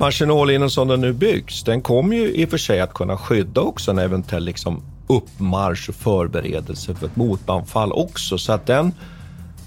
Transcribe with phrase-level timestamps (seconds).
[0.00, 3.60] Marginallinjen som den nu byggs, den kommer ju i och för sig att kunna skydda
[3.60, 8.38] också en eventuell liksom uppmarsch och förberedelse för ett motanfall också.
[8.38, 8.92] Så att den,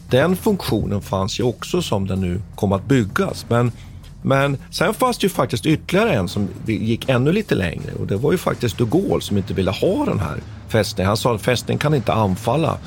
[0.10, 3.46] den funktionen fanns ju också som den nu kom att byggas.
[3.50, 3.72] Men,
[4.22, 8.16] men sen fanns det ju faktiskt ytterligare en som gick ännu lite längre och det
[8.16, 11.08] var ju faktiskt de Gaulle som inte ville ha den här fästningen.
[11.08, 12.78] Han sa att fästningen kan inte anfalla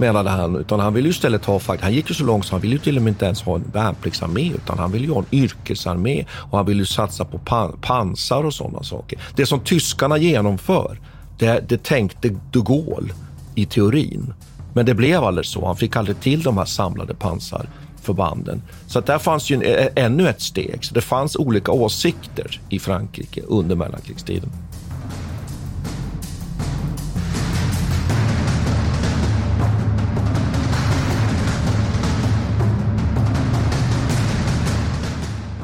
[0.00, 2.60] menade han, utan han ville ju istället ha, han gick ju så långt så han
[2.60, 5.18] ville ju till och med inte ens ha en värnpliktsarmé utan han ville ju ha
[5.18, 9.18] en yrkesarmé och han ville ju satsa på pan pansar och sådana saker.
[9.36, 10.98] Det som tyskarna genomför,
[11.38, 13.14] det, det tänkte de Gaulle
[13.54, 14.34] i teorin.
[14.74, 15.66] Men det blev aldrig så.
[15.66, 18.62] Han fick aldrig till de här samlade pansarförbanden.
[18.86, 20.84] Så att där fanns ju en, ännu ett steg.
[20.84, 24.50] Så det fanns olika åsikter i Frankrike under mellankrigstiden.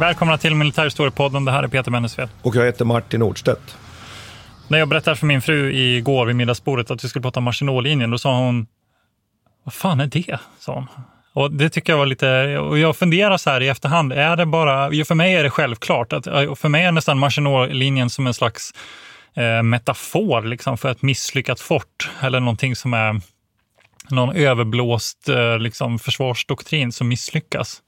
[0.00, 1.44] Välkomna till Militärhistoriepodden.
[1.44, 2.28] Det här är Peter Bennesved.
[2.42, 3.78] Och jag heter Martin Nordstedt.
[4.68, 8.10] När jag berättade för min fru igår vid middagsbordet att vi skulle prata om Maginotlinjen,
[8.10, 8.66] då sa hon
[9.64, 10.38] Vad fan är det?
[10.58, 10.86] sa hon.
[11.32, 14.46] Och det tycker jag var lite, och jag funderar så här i efterhand, är det
[14.46, 16.24] bara, för mig är det självklart, att,
[16.58, 18.74] för mig är nästan Maginotlinjen som en slags
[19.34, 23.20] eh, metafor liksom, för ett misslyckat fort eller någonting som är
[24.10, 27.82] någon överblåst eh, liksom, försvarsdoktrin som misslyckas.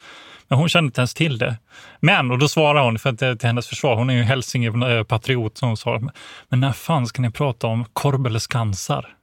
[0.50, 1.56] Men hon kände inte ens till det.
[2.00, 5.58] Men, och då svarade hon, för att det till hennes försvar, hon är ju Hälsinge-patriot,
[5.58, 6.00] som hon sa,
[6.48, 9.16] men när fan ska ni prata om Korbeles kansar?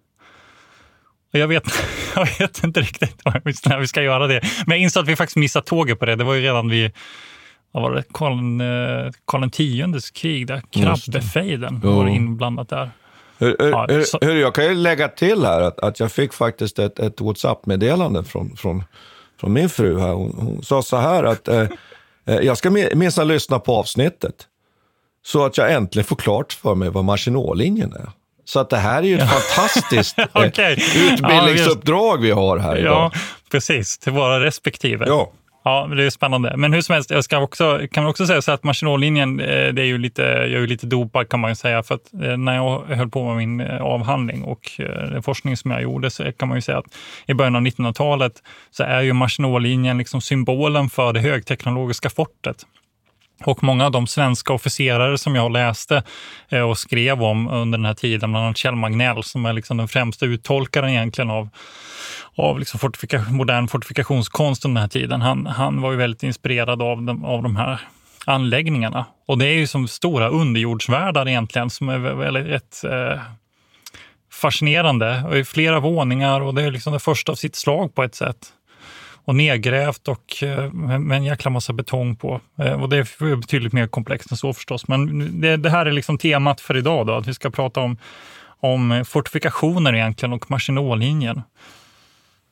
[1.34, 1.64] Och jag, vet,
[2.16, 3.26] jag vet inte riktigt
[3.66, 4.42] när vi ska göra det.
[4.66, 6.16] Men jag insåg att vi faktiskt missade tåget på det.
[6.16, 6.92] Det var ju redan vid
[7.72, 8.04] vad var det,
[9.26, 12.90] Karl Xs krig, där krabbefejden var inblandat där.
[13.40, 17.00] Hur, hur, hur, jag kan ju lägga till här att, att jag fick faktiskt ett,
[17.00, 18.84] ett WhatsApp-meddelande från, från
[19.40, 20.14] från min fru här.
[20.14, 21.68] Hon, hon sa så här att eh,
[22.26, 24.48] eh jag ska minsann lyssna på avsnittet
[25.26, 28.10] så att jag äntligen får klart för mig vad Maginotlinjen är.
[28.46, 30.74] Så att det här är ju ett fantastiskt eh, okay.
[30.74, 33.12] utbildningsuppdrag vi har här idag.
[33.14, 33.20] Ja,
[33.52, 33.98] precis.
[33.98, 35.06] Till våra respektive.
[35.08, 35.32] Ja.
[35.68, 36.58] Ja, det är spännande.
[36.58, 39.82] Men hur som helst, jag ska också, kan också säga så att Maginotlinjen, eh, det
[39.82, 41.84] är ju lite, jag är ju lite dopad kan man ju säga.
[41.84, 45.72] För att eh, när jag höll på med min eh, avhandling och den forskning som
[45.72, 48.34] jag gjorde så kan man ju säga att i början av 1900-talet
[48.72, 52.66] så är ju Maginotlinjen liksom symbolen för det högteknologiska fortet.
[53.44, 56.04] Och många av de svenska officerare som jag läste
[56.50, 59.78] eh, och skrev om under den här tiden, bland annat Kjell Magnell som är liksom
[59.78, 61.50] den främsta uttolkaren egentligen av
[62.38, 65.22] av liksom fortifika modern fortifikationskonst under den här tiden.
[65.22, 67.82] Han, han var ju väldigt inspirerad av de, av de här
[68.26, 69.06] anläggningarna.
[69.26, 73.22] Och det är ju som stora underjordsvärldar egentligen som är väldigt rätt, eh,
[74.32, 75.24] fascinerande.
[75.28, 78.16] Och är flera våningar och det är liksom det första av sitt slag på ett
[78.16, 78.54] sätt.
[79.28, 82.42] Och nedgrävt och eh, med en jäkla massa betong på.
[82.60, 84.88] Eh, och det är betydligt mer komplext än så förstås.
[84.88, 87.98] Men det, det här är liksom temat för idag, då, att vi ska prata om,
[88.60, 91.42] om fortifikationer egentligen och Maginotlinjen.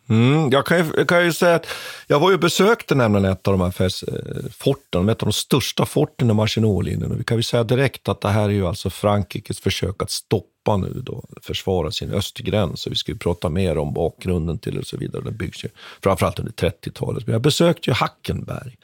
[0.10, 1.68] Mm, jag, kan ju, jag kan ju säga att
[2.08, 5.86] jag var ju besökte nämligen ett av de här eh, forten, ett av de största
[5.86, 7.12] forten i Maginotlinjen.
[7.12, 10.12] Och vi kan ju säga direkt att det här är ju alltså Frankrikes försök att
[10.12, 12.86] stoppa nu då, försvara sin östgräns.
[12.86, 15.24] Och vi ska ju prata mer om bakgrunden till det och så vidare.
[15.24, 15.70] Den byggs ju
[16.04, 17.28] framförallt under 30-talet.
[17.28, 18.78] Men jag besökte ju Hackenberg,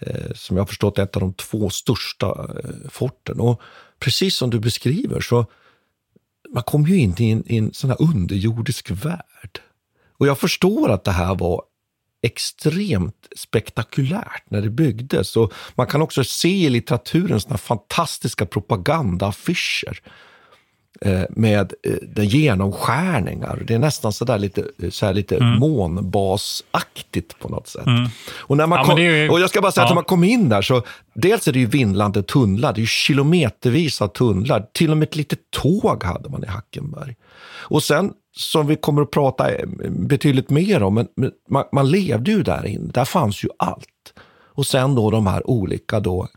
[0.00, 2.26] eh, som jag har förstått är ett av de två största
[2.64, 3.40] eh, forten.
[3.40, 3.60] Och
[3.98, 5.46] precis som du beskriver så
[6.54, 9.60] man kom ju in i en, i en sån här underjordisk värld.
[10.18, 11.62] Och jag förstår att det här var
[12.22, 15.36] extremt spektakulärt när det byggdes.
[15.36, 20.00] Och man kan också se i litteraturen såna fantastiska propagandaaffischer
[21.30, 23.62] med eh, den genomskärningar.
[23.66, 25.58] Det är nästan sådär lite, så här lite Mm.
[25.58, 27.84] månbasaktigt på något sätt.
[28.34, 29.94] Och, när man Ja, kom, ju- och jag ska bara säga att ja.
[29.94, 30.82] när man kom in där så,
[31.14, 34.66] dels är det ju vindlande tunnlar, det är ju kilometervis av tunnlar.
[34.72, 37.14] Till och med ett litet tåg hade man i Hackenberg.
[37.52, 41.90] Och sen, som vi kommer att prata eh, betydligt mer om, men, men man, man
[41.90, 43.86] levde ju där inne, där fanns ju allt.
[44.56, 46.28] Och sen då de här olika då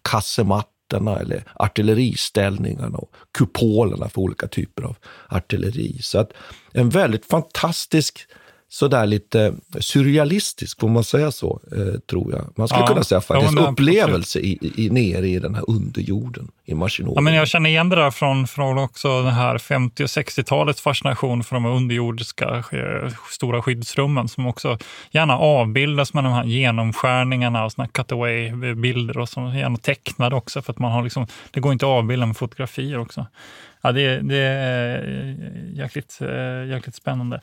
[0.88, 4.96] kassematterna eller artilleriställningarna och kupolerna för olika typer av
[5.30, 5.98] artilleri.
[6.02, 6.32] Så att
[6.74, 8.28] en väldigt fantastisk,
[8.70, 12.48] sådär lite surrealistisk, får man säga så, eh, tror jag.
[12.56, 15.64] Man skulle Ja, kunna säga ja, faktiskt, men upplevelse i, i, nere i den här
[15.68, 17.14] underjorden i Machinori.
[17.16, 20.82] Ja, men jag känner igen det där från, från också den här 50 och 60-talets
[20.82, 24.78] fascination för de här underjordiska eh, stora skyddsrummen som också
[25.12, 30.74] gärna avbildas med de här genomskärningarna och såna cutaway-bilder och som gärna tecknade också för
[30.74, 33.26] att man har liksom, det går inte att avbilda med fotografier också.
[33.82, 35.36] Ja, det, det är
[35.74, 37.42] jäkligt, eh, jäkligt spännande.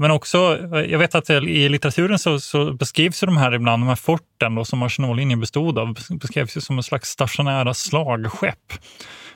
[0.00, 0.58] Men också,
[0.88, 4.54] jag vet att i litteraturen så, så beskrivs ju de här ibland, de här forten
[4.54, 8.72] då, som Arsenallinjen bestod av, beskrivs ju som en slags stationära slagskepp.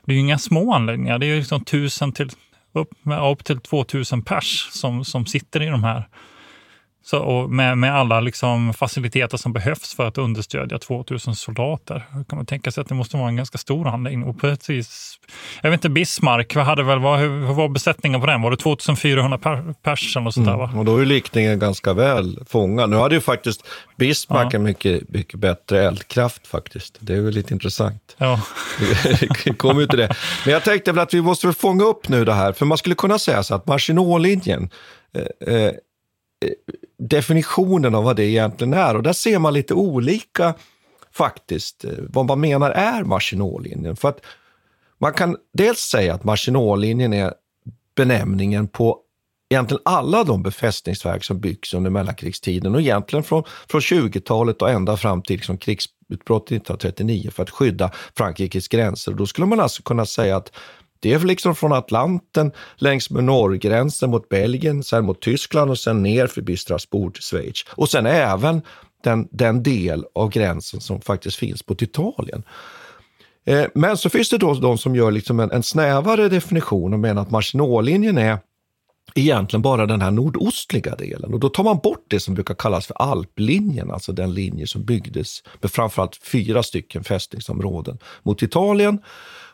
[0.05, 2.31] Det är ju inga små anläggningar, det är ju liksom tusen till,
[2.73, 2.91] upp,
[3.33, 6.09] upp till 2000 pers som, som sitter i de här.
[7.05, 12.07] Så, och med, med alla liksom faciliteter som behövs för att understödja 2000 soldater.
[12.13, 14.29] Då kan man tänka sig att det måste vara en ganska stor anläggning.
[14.29, 15.19] Och precis,
[15.63, 18.43] jag vet inte, Bismarck, vad hade väl, vad, hur, var besättningen på den?
[18.43, 20.57] Var det 2400 per, pers eller något sånt där?
[20.57, 20.65] Va?
[20.65, 22.91] Mm, och då är likningen ganska väl fångad.
[22.91, 23.67] Nu hade ju faktiskt
[23.97, 24.57] Bismarck Ja.
[24.57, 26.97] en mycket, mycket bättre eldkraft faktiskt.
[27.01, 28.17] Det är ju lite intressant.
[28.19, 28.41] Ja.
[29.57, 30.17] Kommer ju till det.
[30.45, 32.79] Men jag tänkte väl att vi måste väl fånga upp nu det här, för man
[32.79, 34.71] skulle kunna säga så att Maginot-linjen,
[35.47, 35.73] eh, eh,
[37.09, 40.55] definitionen av vad det egentligen är, och där ser man lite olika
[41.13, 43.97] faktiskt, eh, vad man menar är Maginotlinjen.
[43.97, 44.21] För att
[44.99, 47.35] man kan dels säga att Maginotlinjen är
[47.97, 48.99] benämningen på
[49.51, 54.97] egentligen alla de befästningsverk som byggs under mellankrigstiden och egentligen från, från 20-talet och ända
[54.97, 59.13] fram till liksom krigsutbrottet 1939 för att skydda Frankrikes gränser.
[59.13, 60.53] Och då skulle man alltså kunna säga att
[61.03, 66.03] det är liksom från Atlanten längs med norrgränsen mot Belgien, sen mot Tyskland och sen
[66.03, 67.65] ner förbi Strasbourg till Schweiz.
[67.69, 68.63] Och sen även
[69.05, 72.43] den, den del av gränsen som faktiskt finns mot Italien.
[73.45, 77.01] Eh, Men så finns det då de som gör liksom en, en snävare definition och
[77.01, 78.39] menar att Maginotlinjen är
[79.15, 81.35] egentligen bara den här nordostliga delen.
[81.35, 84.85] Och då tar man bort det som brukar kallas för alplinjen, alltså den linje som
[84.85, 88.99] byggdes med framförallt fyra stycken fästningsområden mot Italien.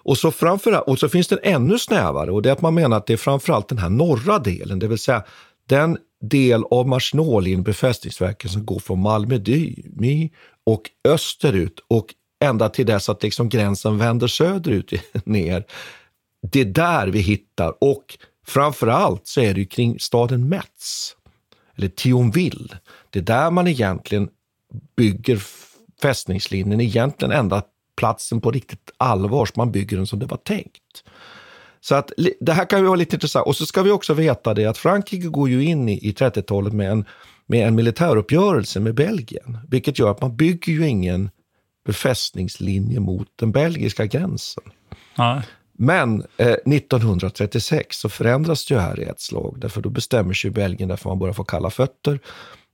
[0.01, 2.75] Och så, framförallt, och så finns det en ännu snävare och det är att man
[2.75, 5.25] menar att det är framförallt den här norra delen, det vill säga
[5.69, 10.31] den del av Marsnålin, befästningsverken som går från Malmö Dymi
[10.65, 14.93] och österut och ända till dess att liksom gränsen vänder söderut
[15.25, 15.65] ner.
[16.51, 21.17] Det är där vi hittar och framförallt så är det ju kring staden Metz,
[21.77, 22.79] eller Thionville.
[23.11, 24.29] Det är där man egentligen
[24.97, 25.43] bygger
[26.03, 27.63] fästningslinjen, egentligen ända
[27.99, 31.05] platsen på riktigt allvar som man bygger den som det var tänkt.
[31.81, 32.11] Så att
[32.41, 33.47] det här kan ju vara lite intressant.
[33.47, 36.73] Och så ska vi också veta det att Frankrike går ju in i, i 30-talet
[36.73, 37.05] med en,
[37.47, 41.31] med en militäruppgörelse med Belgien, vilket gör att man bygger ju ingen
[41.87, 44.65] befästningslinje mot den belgiska gränsen.
[45.17, 45.43] Ja.
[45.79, 50.51] Men eh, 1936 så förändras det ju här i ett slag, därför då bestämmer sig
[50.51, 52.21] Belgien därför man börjar få kalla fötter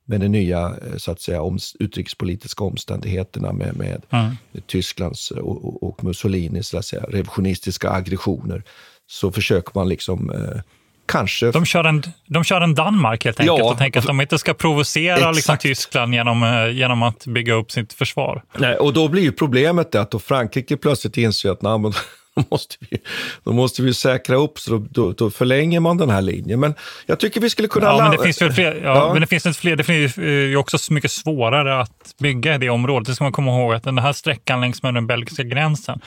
[0.07, 4.37] med de nya eh, så att säga, om, utrikespolitiska omständigheterna med, med Mm.
[4.67, 8.63] Tysklands och, och, och Mussolinis så att säga, revisionistiska aggressioner.
[9.07, 10.61] Så försöker man liksom eh,
[11.07, 11.51] kanske...
[11.51, 13.71] De kör, en, de kör en Danmark helt enkelt Ja.
[13.73, 15.57] och tänker att de inte ska provocera liksom.
[15.59, 18.43] Tyskland genom, eh, genom att bygga upp sitt försvar.
[18.59, 21.93] Nej, och då blir ju problemet det att då Frankrike plötsligt inser att nej,
[22.41, 22.99] då, måste vi,
[23.45, 26.61] då måste vi säkra upp, så då, då, då förlänger man den här linjen.
[26.61, 26.75] Men
[27.07, 27.87] jag tycker vi skulle kunna...
[27.87, 29.13] Ja, men det finns väl fler, ja, Ja.
[29.13, 29.77] Men det finns fler.
[29.77, 33.07] Det finns eh, ju också så mycket svårare att bygga i det området.
[33.09, 36.01] Det ska man komma ihåg att den här sträckan längs med den belgiska gränsen,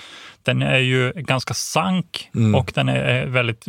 [0.48, 2.56] den är ju ganska sank Mm.
[2.56, 3.66] och den är väldigt,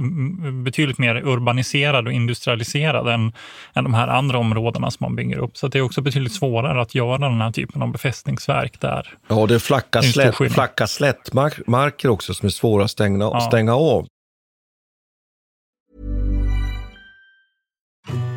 [0.64, 3.32] betydligt mer urbaniserad och industrialiserad än,
[3.75, 5.56] än de här andra områdena som man bygger upp.
[5.56, 9.14] Så det är också betydligt svårare att göra den här typen av befästningsverk där.
[9.28, 10.54] Ja, det är flacka, skillnad.
[10.54, 13.40] flacka slättmarker också som är svåra att stänga, Ja.
[13.40, 14.06] stänga av.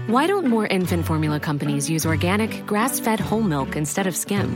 [0.08, 4.56] Why don't more infant formula companies use organic, grass fed whole milk instead of skim?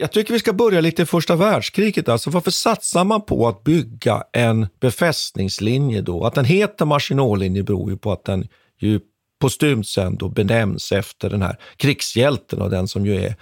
[0.00, 2.08] Jag tycker vi ska börja lite i första världskriget.
[2.08, 6.24] Alltså varför satsar man på att bygga en befästningslinje då?
[6.24, 9.00] Att den heter Maginotlinjen beror ju på att den ju
[9.38, 13.34] postumt sen då benämns efter den här krigshjälten och den som ju är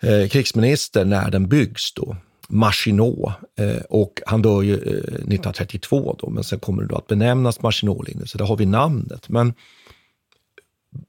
[0.00, 2.16] eh, krigsminister när den byggs då.
[2.48, 3.32] Maginot.
[3.58, 7.62] Eh, och han dör ju eh, 1932 då, men sen kommer det då att benämnas
[7.62, 9.28] Maginotlinjen, så där har vi namnet.
[9.28, 9.54] Men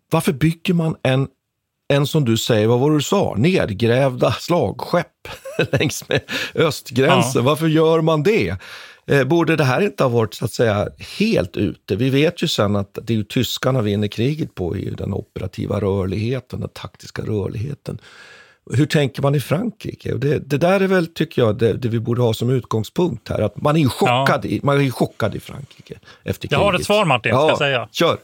[0.09, 1.27] varför bygger man en
[1.87, 5.27] en som du säger, vad var det du sa, nedgrävda slagskepp
[5.71, 6.21] längs med
[6.55, 7.41] östgränsen.
[7.41, 7.41] Ja.
[7.41, 8.55] Varför gör man det?
[9.07, 11.95] Eh, borde det här inte ha varit så att säga helt ute?
[11.95, 15.81] Vi vet ju sen att det är ju tyskarna vinner kriget på, i den operativa
[15.81, 17.99] rörligheten, den taktiska rörligheten.
[18.71, 20.15] Hur tänker man i Frankrike?
[20.15, 23.39] Det, det där är väl, tycker jag, det, det, vi borde ha som utgångspunkt här.
[23.39, 24.49] Att man är chockad, ja.
[24.49, 26.59] i, man är chockad i Frankrike efter kriget.
[26.61, 27.89] Jag har ett svar Martin, ja, ska jag säga.
[27.91, 28.17] Kör!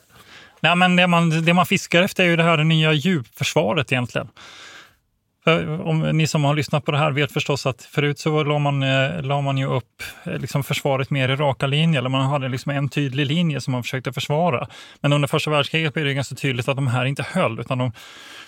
[0.59, 3.91] Nej, men det man, det man fiskar efter är ju det här det nya djupförsvaret
[3.91, 4.27] egentligen.
[5.43, 8.59] För om ni som har lyssnat på det här vet förstås att förut så la
[8.59, 12.29] man, eh, la man ju upp eh, liksom försvaret mer i raka linjer, eller man
[12.29, 14.67] hade liksom en tydlig linje som man försökte försvara.
[15.01, 17.91] Men under första världskriget blev det ganska tydligt att de här inte höll, utan de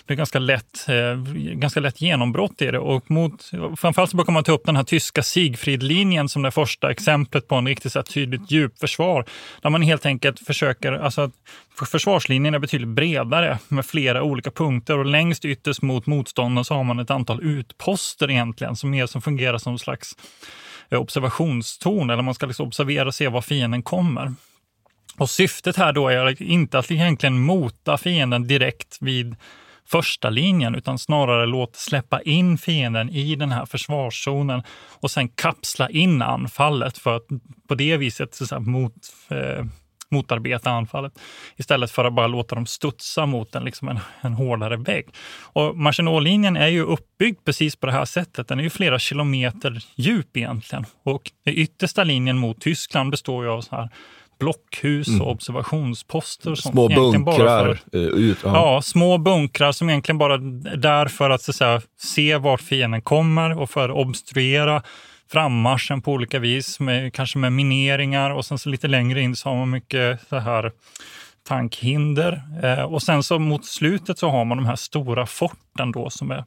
[0.06, 2.78] blev ganska lätt, eh, ganska lätt genombrott i det.
[2.78, 6.90] Och mot, framförallt så brukar man ta upp den här tyska Siegfriedlinjen som det första
[6.90, 9.24] exemplet på en riktigt så tydligt djupförsvar,
[9.62, 11.30] där man helt enkelt försöker, alltså
[11.76, 16.84] försvarslinjen är betydligt bredare med flera olika punkter och längst ytterst mot motståndaren så har
[16.84, 20.16] man ett antal utposter egentligen som mer som fungerar som en slags
[20.90, 24.34] eh, observationstorn eller man ska liksom observera och se var fienden kommer.
[25.18, 29.36] Och syftet här då är inte att egentligen mota fienden direkt vid
[29.84, 34.62] första linjen utan snarare låta släppa in fienden i den här försvarszonen
[35.00, 37.26] och sen kapsla in anfallet för att
[37.68, 38.94] på det viset så mot,
[39.28, 39.64] eh,
[40.12, 41.12] motarbeta anfallet
[41.56, 45.06] istället för att bara låta dem studsa mot en, liksom en, en hårdare vägg.
[45.42, 48.48] Och Maginotlinjen är ju uppbyggd precis på det här sättet.
[48.48, 53.50] Den är ju flera kilometer djup egentligen och den yttersta linjen mot Tyskland består ju
[53.50, 53.88] av så här
[54.42, 55.26] blockhus och mm.
[55.26, 56.54] observationsposter.
[56.54, 57.80] Små bunkrar.
[57.92, 58.50] För, uh, ut, ja.
[58.54, 58.82] ja.
[58.82, 63.02] små bunkrar som egentligen bara är där för att, så att säga, se vart fienden
[63.02, 64.82] kommer och för att obstruera
[65.32, 69.48] frammarschen på olika vis, med, kanske med mineringar och sen så lite längre in så
[69.48, 70.72] har man mycket så här
[71.48, 72.42] tankhinder.
[72.62, 76.30] Eh, och sen så mot slutet så har man de här stora forten då som
[76.30, 76.44] är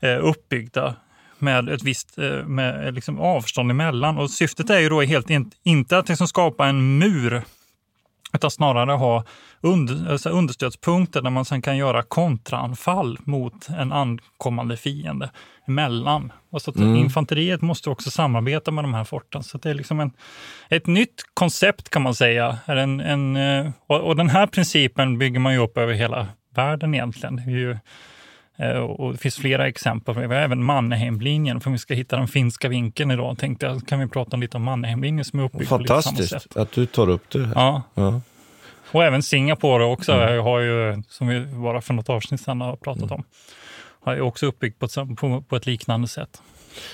[0.00, 0.94] eh, uppbyggda
[1.38, 4.18] med ett visst eh, med liksom avstånd emellan.
[4.18, 5.30] Och syftet är ju då helt
[5.62, 7.42] inte att liksom skapa en mur
[8.32, 9.24] utan snarare ha
[9.60, 15.30] under, alltså understödspunkter där man sen kan göra kontraanfall mot en ankommande fiende
[15.68, 16.32] emellan.
[16.50, 16.96] Och så att mm.
[16.96, 19.42] Infanteriet måste också samarbeta med de här forten.
[19.42, 20.10] Så det är liksom en,
[20.68, 22.58] ett nytt koncept kan man säga.
[22.66, 26.94] En, en, eh, och, och den här principen bygger man ju upp över hela världen
[26.94, 27.36] egentligen.
[27.36, 27.78] Det är ju,
[28.70, 30.14] och det finns flera exempel.
[30.14, 31.60] Vi har även Mannerheimlinjen.
[31.60, 34.56] För om vi ska hitta den finska vinkeln idag tänkte jag kan vi prata lite
[34.56, 36.56] om Mannerheimlinjen som är uppbyggd på lite samma sätt.
[36.56, 37.46] att du tar upp det.
[37.46, 37.52] Här.
[37.54, 37.82] Ja.
[37.94, 38.20] ja.
[38.92, 40.44] Och även Singapore också, mm.
[40.44, 43.14] har ju, som vi bara för något avsnitt sedan har pratat mm.
[43.14, 43.24] om,
[44.00, 46.42] har ju också uppbyggt på ett, på, på ett liknande sätt.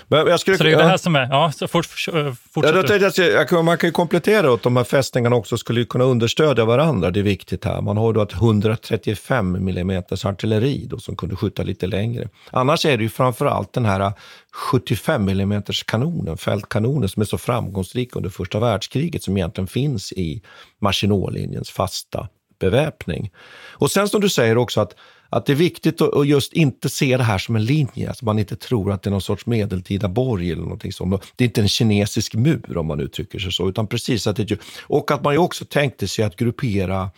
[0.08, 1.28] Men jag skulle, så det är det här som är...
[1.30, 5.56] Ja, så fort, fortsätt ja, jag, Man kan ju komplettera att de här fästningarna också
[5.56, 7.10] skulle kunna understödja varandra.
[7.10, 7.80] Det är viktigt här.
[7.80, 12.28] Man har då ett 135 mm artilleri då, som kunde skjuta lite längre.
[12.50, 14.12] Annars är det ju framför allt den här
[14.52, 20.42] 75 mm kanonen, fältkanonen, som är så framgångsrik under första världskriget, som egentligen finns i
[20.80, 22.28] Maginotlinjens fasta
[22.60, 23.30] beväpning.
[23.70, 24.94] Och sen som du säger också att
[25.28, 28.38] att det är viktigt att just inte se det här som en linje, att man
[28.38, 31.22] inte tror att det är någon sorts medeltida borg eller någonting sånt.
[31.36, 34.58] Det är inte en kinesisk mur om man uttrycker sig så, utan precis att det
[34.82, 37.10] Och att man ju också tänkte sig att gruppera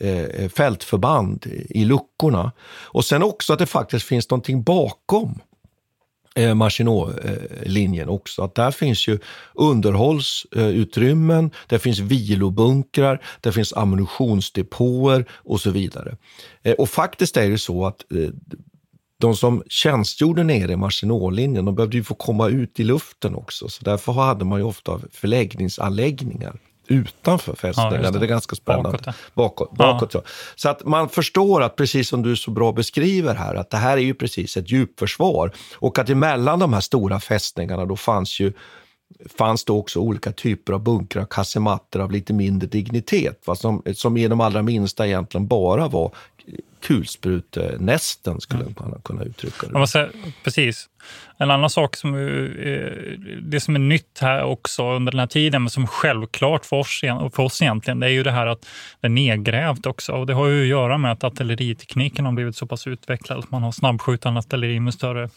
[0.00, 2.52] eh, fältförband i luckorna.
[2.84, 5.40] Och sen också att det faktiskt finns någonting bakom
[6.34, 8.42] eh, Maginot-linjen också.
[8.42, 9.18] Att där finns ju
[9.54, 16.16] underhållsutrymmen, det finns vilobunkrar, det finns ammunitionsdepåer och så vidare.
[16.62, 18.28] Eh, och faktiskt är det så att eh,
[19.18, 23.68] de som tjänstgjorde nere i Maginot-linjen, de behövde ju få komma ut i luften också,
[23.68, 28.02] så därför hade man ju ofta förläggningsanläggningar utanför fästningen.
[28.04, 28.18] Ja, det.
[28.18, 28.24] det.
[28.24, 28.90] är ganska spännande.
[28.90, 30.22] Bakåt, bakåt, bakåt ja.
[30.56, 33.96] Så att man förstår att, precis som du så bra beskriver här, att det här
[33.96, 35.52] är ju precis ett djupförsvar.
[35.74, 38.52] Och att emellan de här stora fästningarna då fanns ju
[39.38, 43.54] fanns det också olika typer av bunkrar, kasematter av lite mindre dignitet, va?
[43.54, 46.14] Som, som i de allra minsta egentligen bara var
[46.82, 49.86] kulsprutenästen, skulle man kunna uttrycka det.
[49.86, 50.08] Säga,
[50.44, 50.88] precis.
[51.38, 55.62] En annan sak som är, det som är nytt här också under den här tiden,
[55.62, 57.00] men som självklart för oss,
[57.34, 58.66] för oss egentligen, det är ju det här att
[59.00, 60.12] det är nedgrävt också.
[60.12, 63.50] Och det har ju att göra med att artilleritekniken har blivit så pass utvecklad att
[63.50, 65.28] man har snabbskjutande artilleri med större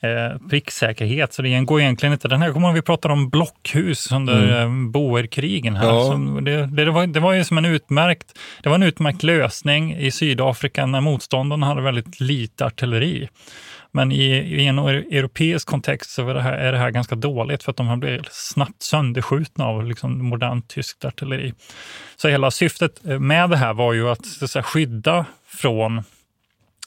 [0.00, 1.32] eh, pricksäkerhet.
[1.32, 2.28] Så det går egentligen inte.
[2.28, 4.84] Den här kommer vi pratar om blockhus under mm.
[4.86, 5.76] Eh, boerkrigen.
[5.76, 5.86] Här.
[5.86, 6.40] Ja.
[6.40, 10.10] Det, det, var, det var ju som en utmärkt, det var en utmärkt lösning i
[10.10, 13.28] Sydafrika när motståndarna hade väldigt lite artilleri.
[13.92, 17.62] Men i, i, en europeisk kontext så är det, här, är det här ganska dåligt
[17.62, 21.52] för att de har blivit snabbt sönderskjutna av liksom modernt tyskt artilleri.
[22.16, 26.02] Så hela syftet med det här var ju att, att säga, skydda från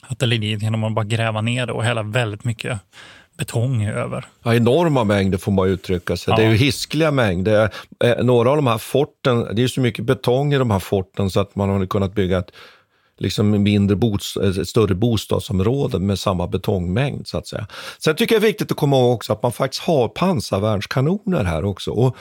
[0.09, 2.79] artilleriet genom att bara gräva ner det och hälla väldigt mycket
[3.37, 4.25] betong över.
[4.43, 6.31] Ja, enorma mängder får man uttrycka sig.
[6.31, 6.37] Ja.
[6.37, 7.69] Det är ju hiskliga mängder.
[8.03, 11.29] Eh, några av de här forten, det är så mycket betong i de här forten
[11.29, 12.51] så att man har kunnat bygga ett
[13.17, 17.27] liksom mindre bost, ett större bostadsområde med samma betongmängd.
[17.27, 17.67] så att säga.
[17.99, 21.43] Sen tycker jag det är viktigt att komma ihåg också att man faktiskt har pansarvärnskanoner
[21.43, 21.91] här också.
[21.91, 22.17] Och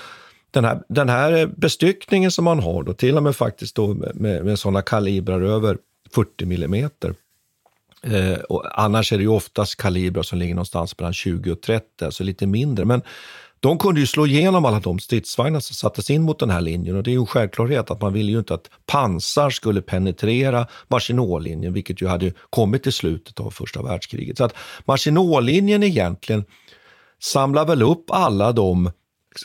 [0.50, 4.44] den här, den här bestyckningen som man har, då, till och med faktiskt då med,
[4.44, 5.78] med sådana kalibrar över
[6.14, 7.14] 40 millimeter,
[8.06, 12.04] Eh, och annars är det ju oftast kalibrar som ligger någonstans mellan 20 och 30,
[12.04, 12.84] alltså lite mindre.
[12.84, 13.02] Men
[13.60, 16.96] de kunde ju slå igenom alla de stridsvagnar som sattes in mot den här linjen
[16.96, 20.66] och det är ju en självklarhet att man ville ju inte att pansar skulle penetrera
[20.88, 24.38] Maginot-linjen, vilket ju hade kommit i slutet av första världskriget.
[24.38, 26.44] Så att Maginot-linjen egentligen
[27.22, 28.90] samlar väl upp alla de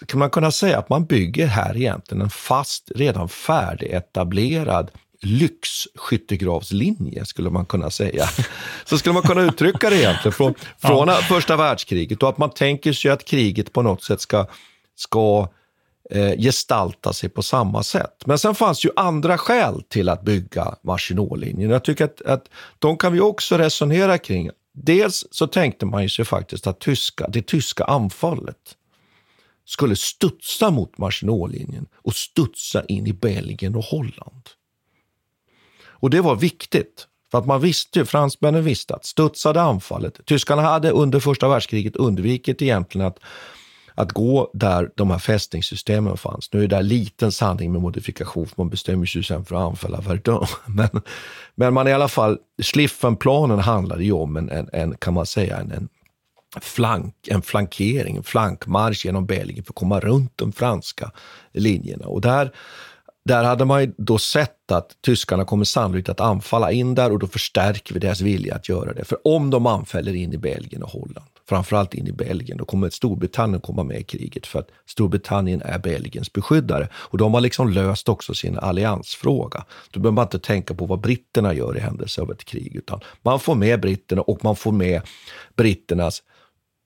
[0.08, 4.92] kan man kunna säga att man bygger här egentligen en fast, redan färdigetablerad
[5.26, 8.28] lyxskyttegravslinje, skulle man kunna säga.
[8.86, 11.16] Så skulle man kunna uttrycka det egentligen från, från ja.
[11.16, 14.48] första världskriget och att man tänker sig att kriget på något sätt ska,
[14.96, 15.50] ska
[16.10, 18.24] eh, gestalta sig på samma sätt.
[18.26, 21.70] Men sen fanns ju andra skäl till att bygga Maginot-linjen.
[21.70, 24.50] Jag tycker att, att de kan vi också resonera kring.
[24.74, 28.76] Dels så tänkte man ju sig faktiskt att tyska, det tyska anfallet
[29.66, 34.50] skulle studsa mot Maginot-linjen och studsa in i Belgien och Holland.
[36.06, 37.08] Och det var viktigt.
[37.32, 41.96] För att man visste, ju, fransmännen visste att studsade anfallet, tyskarna hade under första världskriget
[41.96, 43.20] undvikit egentligen att,
[43.96, 46.54] att gå där de här fästningssystemen fanns.
[46.54, 49.62] Nu är det där liten sanning med modifikation, för man bestämmer sig sen för att
[49.62, 50.46] anfalla Verdun.
[50.66, 50.90] Men,
[51.56, 55.58] men man i alla fall, Schliffenplanen handlade ju om en, en, en kan man säga,
[55.58, 55.90] en, en
[56.62, 61.12] flank, en flankering, en flankmarsch genom Belgien för att komma runt de franska
[61.54, 62.06] linjerna.
[62.06, 62.52] Och där
[63.26, 67.28] där hade man då sett att tyskarna kommer sannolikt att anfalla in där och då
[67.28, 69.06] förstärker vi deras vilja att göra det.
[69.06, 72.90] För om de anfaller in i Belgien och Holland, framförallt in i Belgien, då kommer
[72.90, 76.90] Storbritannien komma med i kriget för att Storbritannien är Belgiens beskyddare.
[76.94, 79.66] Och de har liksom löst också sin alliansfråga.
[79.92, 83.00] Då behöver man inte tänka på vad britterna gör i händelse av ett krig, utan
[83.22, 85.02] man får med britterna och man får med
[85.56, 86.24] britternas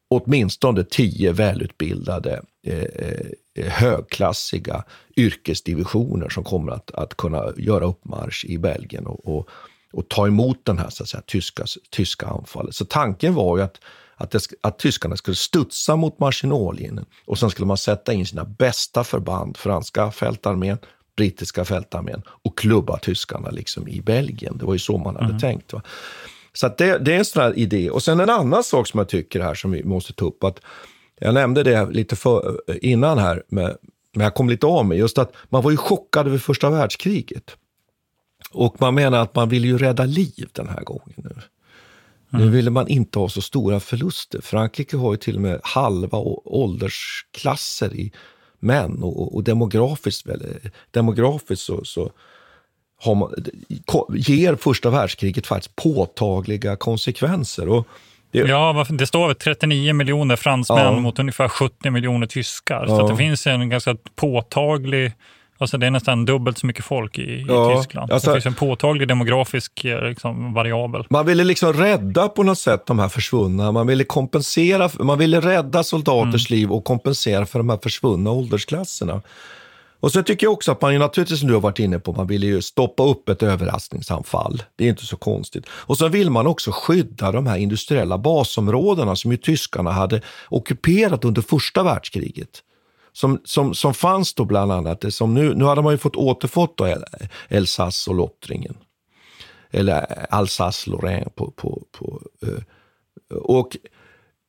[0.09, 3.27] åtminstone tio välutbildade eh, eh
[3.67, 4.83] högklassiga
[5.17, 9.49] yrkesdivisioner som kommer att, att kunna göra uppmarsch i Belgien och, och,
[9.93, 12.75] och ta emot den här så att säga, tyska, tyska anfallet.
[12.75, 13.81] Så tanken var ju att,
[14.15, 18.43] att, det, att tyskarna skulle studsa mot Maginot-linjen och sen skulle man sätta in sina
[18.45, 20.77] bästa förband, franska fältarmén,
[21.15, 24.57] brittiska fältarmén och klubba tyskarna liksom i Belgien.
[24.57, 25.39] Det var ju så man hade mm.
[25.39, 25.73] tänkt.
[25.73, 25.81] Va?
[26.53, 27.89] Så det, det, är en sån här idé.
[27.89, 30.59] Och sen en annan sak som jag tycker här som vi måste ta upp, att
[31.19, 33.75] jag nämnde det lite för, innan här, men
[34.11, 37.55] jag kom lite av mig, just att man var ju chockad över första världskriget.
[38.51, 41.35] Och man menar att man vill ju rädda liv den här gången nu.
[42.33, 42.45] Mm.
[42.45, 44.41] Nu ville man inte ha så stora förluster.
[44.41, 48.11] Frankrike har ju till och med halva åldersklasser i
[48.59, 50.27] män och, och demografiskt,
[50.91, 52.11] demografiskt så, så
[53.05, 53.33] man,
[54.13, 57.69] ger första världskriget faktiskt påtagliga konsekvenser.
[57.69, 57.87] Och
[58.31, 60.99] det, ja, det står 39 miljoner fransmän ja.
[60.99, 62.85] mot ungefär 70 miljoner tyskar.
[62.87, 62.97] Ja.
[62.97, 65.13] Så det finns en ganska påtaglig
[65.61, 68.11] Alltså det är nästan dubbelt så mycket folk i, i ja, Tyskland.
[68.11, 71.03] Alltså, det finns en påtaglig demografisk eh, liksom, variabel.
[71.09, 73.71] Man ville liksom rädda på något sätt de här försvunna.
[73.71, 76.59] Man ville kompensera, man ville rädda soldaters mm.
[76.59, 79.21] liv och kompensera för de här försvunna åldersklasserna.
[79.99, 82.13] Och så tycker jag också att man ju naturligtvis, som du har varit inne på,
[82.13, 84.63] man vill ju stoppa upp ett överraskningsanfall.
[84.75, 85.65] Det är inte så konstigt.
[85.69, 91.25] Och så vill man också skydda de här industriella basområdena som ju tyskarna hade ockuperat
[91.25, 92.63] under första världskriget.
[93.13, 96.15] Som, som, som fanns då bland annat, eh, som nu, nu hade man ju fått
[96.15, 96.95] återfått då
[97.49, 98.77] Elsass och Lottringen.
[99.71, 103.77] Eller eh, Alsace-Lorraine på, på, på, eh, och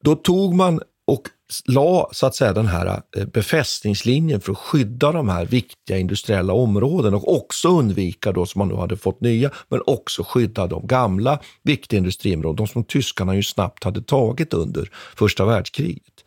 [0.05, 1.29] då tog man och
[1.65, 6.53] la så att säga den här eh, befästningslinjen för att skydda de här viktiga industriella
[6.53, 10.87] områdena och också undvika då som man nu hade fått nya, men också skydda de
[10.87, 16.25] gamla viktiga industriområdena, de som tyskarna ju snabbt hade tagit under första världskriget.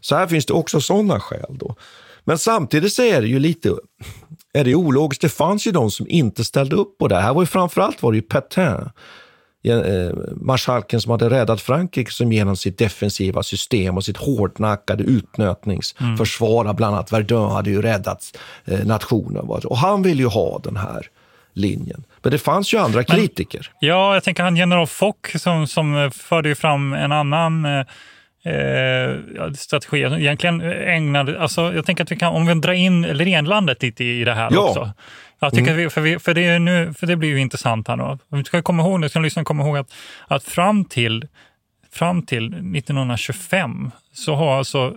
[0.00, 1.76] Så här finns det också sådana skäl då.
[2.24, 3.74] Men samtidigt så är det ju lite
[4.52, 5.22] är det ologiskt.
[5.22, 7.20] Det fanns ju de som inte ställde upp på det.
[7.20, 8.90] Här var ju framförallt var det ju Petain
[10.36, 16.76] marskalken som hade räddat Frankrike som genom sitt defensiva system och sitt hårdnackade utnötningsförsvar mm.
[16.76, 19.48] bland annat Verdun hade ju räddat eh, nationen.
[19.48, 21.06] Och han ville ju ha den här
[21.52, 22.04] linjen.
[22.22, 23.70] Men det fanns ju andra kritiker.
[23.80, 27.84] ja, jag tänker han general Fock som, som förde fram en annan eh,
[28.52, 29.16] eh
[29.56, 30.02] strategi.
[30.02, 34.24] Egentligen ägnade, alltså jag tänker att vi kan, om vi drar in renlandet lite i
[34.24, 34.60] det här ja.
[34.60, 34.90] också.
[35.40, 35.76] Jag tycker mm.
[35.76, 38.18] vi, för, vi, för, det nu, för det blir ju intressant här nu.
[38.28, 39.94] Vi ska komma ihåg, nu ska lyssna komma ihåg att,
[40.26, 41.28] att fram, till,
[41.92, 44.94] fram till 1925 så har alltså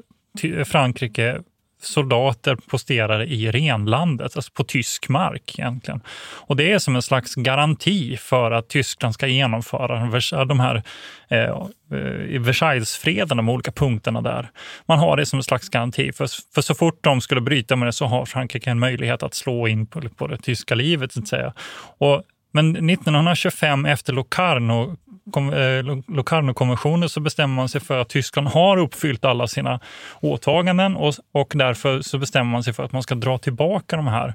[0.66, 1.42] Frankrike
[1.82, 6.02] soldater posterade i renlandet, alltså på tysk mark egentligen.
[6.34, 10.84] Och det är som en slags garanti för att Tyskland ska genomföra de här
[11.30, 14.50] eh, eh, Versaillesfreden, de olika punkterna där.
[14.86, 17.88] Man har det som en slags garanti, för, för så fort de skulle bryta med
[17.88, 21.12] det så har Frankrike en möjlighet att slå in på, på det tyska livet.
[21.12, 21.54] Så att säga.
[21.98, 24.98] Och men 1925 efter Locarno
[25.36, 29.80] Eh, Locarno-konventionen så bestämmer man sig för att Tyskland har uppfyllt alla sina
[30.20, 34.08] åtaganden och, och därför så bestämmer man sig för att man ska dra tillbaka de
[34.08, 34.34] här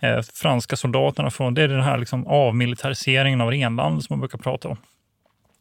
[0.00, 4.38] eh, franska soldaterna från, det är den här liksom avmilitariseringen av renlandet som man brukar
[4.38, 4.76] prata om.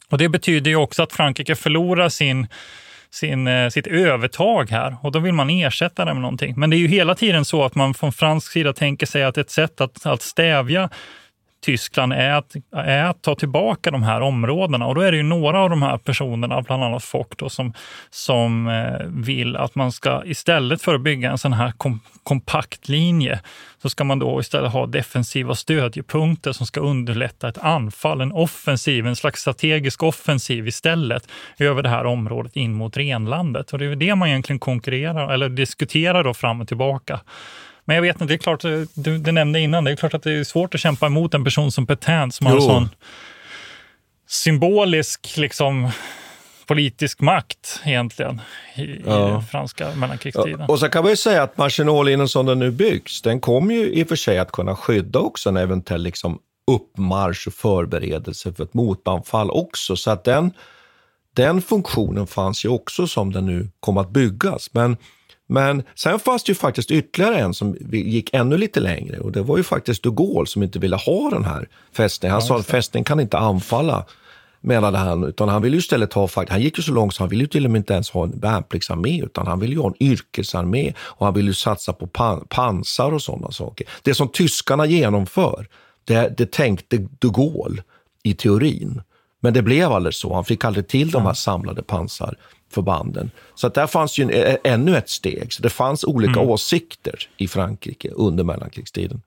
[0.09, 2.47] Och Det betyder ju också att Frankrike förlorar sin
[3.09, 6.53] sin, eh, sitt övertag här och då vill man ersätta det med någonting.
[6.57, 9.37] Men det är ju hela tiden så att man från fransk sida tänker sig att
[9.37, 10.89] ett sätt att, att stävja
[11.67, 14.85] Tyskland är att, är att ta tillbaka de här områdena.
[14.85, 17.73] Och då är det ju några av de här personerna, bland annat Fock, då, som,
[18.09, 22.89] som eh, vill att man ska istället för att bygga en sån här kom, kompakt
[22.89, 23.39] linje
[23.81, 29.07] så ska man då istället ha defensiva stödjepunkter som ska underlätta ett anfall, en offensiv,
[29.07, 33.73] en slags strategisk offensiv istället över det här området in mot renlandet.
[33.73, 37.19] Och det är det man egentligen konkurrerar eller diskuterar då fram och tillbaka.
[37.87, 40.23] Men jag vet inte, det är klart, du, du nämnde innan, det är klart att
[40.23, 42.53] det är svårt att kämpa emot en person som Petain som jo.
[42.53, 42.89] har en sån
[44.27, 45.91] symbolisk liksom,
[46.65, 48.41] politisk makt egentligen
[48.75, 49.39] i, ja.
[49.39, 50.59] i franska mellankrigstiden.
[50.59, 50.65] Ja.
[50.67, 53.91] Och så kan man ju säga att Maginotlinjen som den nu byggs, den kommer ju
[53.93, 56.39] i och för sig att kunna skydda också en eventuell liksom,
[56.71, 59.95] uppmarsch och förberedelse för ett motanfall också.
[59.95, 60.51] Så att den,
[61.33, 64.73] den funktionen fanns ju också som den nu kom att byggas.
[64.73, 64.97] Men
[65.47, 69.41] men sen fanns det ju faktiskt ytterligare en som gick ännu lite längre och det
[69.41, 72.31] var ju faktiskt de Gaulle som inte ville ha den här fästningen.
[72.31, 74.05] Han ja, sa att fästningen kan inte anfalla,
[74.61, 77.29] menade han, utan han ville ju istället ha, han gick ju så långt så han
[77.29, 79.87] ville ju till och med inte ens ha en värnpliktsarmé, utan han ville ju ha
[79.87, 83.87] en yrkesarmé och han ville ju satsa på pan, pansar och sådana saker.
[84.01, 85.67] Det som tyskarna genomför,
[86.05, 87.83] det, det tänkte de Gaulle
[88.23, 89.01] i teorin.
[89.39, 90.33] Men det blev aldrig så.
[90.33, 92.37] Han fick aldrig till de här samlade pansar
[92.69, 93.31] förbanden.
[93.55, 95.53] Så att där fanns ju en, ännu ett steg.
[95.53, 96.49] Så det fanns olika mm.
[96.49, 99.21] åsikter i Frankrike under mellankrigstiden.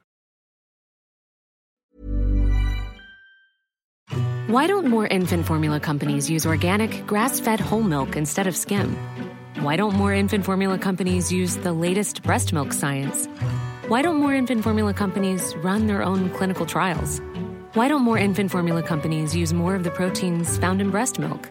[4.48, 8.96] Why don't more infant formula companies use organic grass-fed whole milk instead of skim?
[9.62, 13.28] Why don't more infant formula companies use the latest breast milk science?
[13.88, 17.20] Why don't more infant formula companies run their own clinical trials?
[17.74, 21.48] Why don't more infant formula companies use more of the proteins found in breast milk?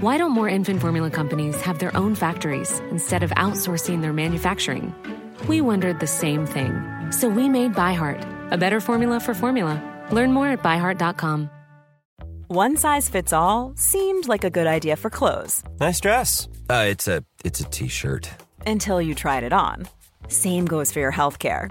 [0.00, 4.94] Why don't more infant formula companies have their own factories instead of outsourcing their manufacturing?
[5.48, 6.74] We wondered the same thing.
[7.10, 9.82] So we made ByHeart, a better formula for formula.
[10.10, 11.48] Learn more at byheart.com.
[12.48, 15.62] One size fits all seemed like a good idea for clothes.
[15.80, 16.46] Nice dress.
[16.68, 18.28] Uh, it's a it's a t-shirt.
[18.66, 19.88] Until you tried it on.
[20.28, 21.70] Same goes for your health care.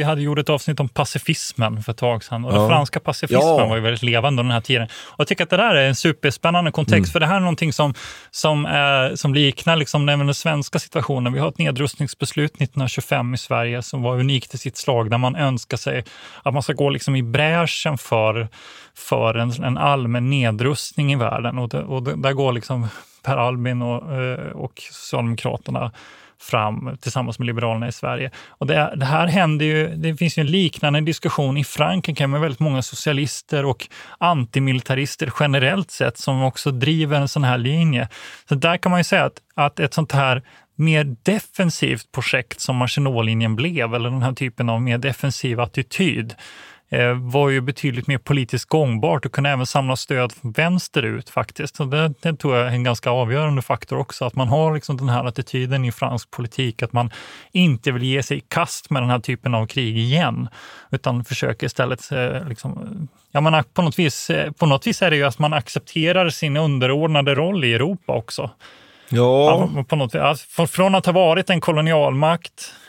[0.00, 2.58] Vi hade gjort ett avsnitt om pacifismen för ett tag sedan och Ja.
[2.58, 3.66] den franska pacifismen Ja.
[3.66, 4.88] var ju väldigt levande under den här tiden.
[5.06, 7.12] Och jag tycker att det där är en superspännande kontext, Mm.
[7.12, 7.94] för det här är någonting som,
[8.30, 11.32] som, är, som liknar liksom även den svenska situationen.
[11.32, 15.36] Vi har ett nedrustningsbeslut 1925 i Sverige som var unikt i sitt slag, där man
[15.36, 16.04] önskar sig
[16.42, 18.48] att man ska gå liksom i bräschen för,
[18.96, 21.58] för en, en allmän nedrustning i världen.
[21.58, 22.88] Och, det, och det, där går liksom
[23.22, 25.92] Per Albin och, eh, och Socialdemokraterna
[26.40, 28.30] fram tillsammans med Liberalerna i Sverige.
[28.48, 32.40] Och det, det här händer ju, det finns ju en liknande diskussion i Frankrike med
[32.40, 38.08] väldigt många socialister och antimilitarister generellt sett som också driver en sån här linje.
[38.48, 40.42] Så där kan man ju säga att, att ett sånt här
[40.76, 46.34] mer defensivt projekt som Maginot-linjen blev, eller den här typen av mer defensiv attityd,
[47.20, 51.76] var ju betydligt mer politiskt gångbart och kunde även samla stöd vänsterut faktiskt.
[51.76, 54.96] Så det, det tror jag är en ganska avgörande faktor också, att man har liksom
[54.96, 57.10] den här attityden i fransk politik, att man
[57.52, 60.48] inte vill ge sig i kast med den här typen av krig igen,
[60.90, 65.10] utan försöker istället eh, liksom, Ja, man, på, något vis, eh, på något vis är
[65.10, 68.50] det ju att man accepterar sin underordnade roll i Europa också.
[69.08, 72.79] Ja, på något, alltså, från att ha varit en kolonialmakt eh,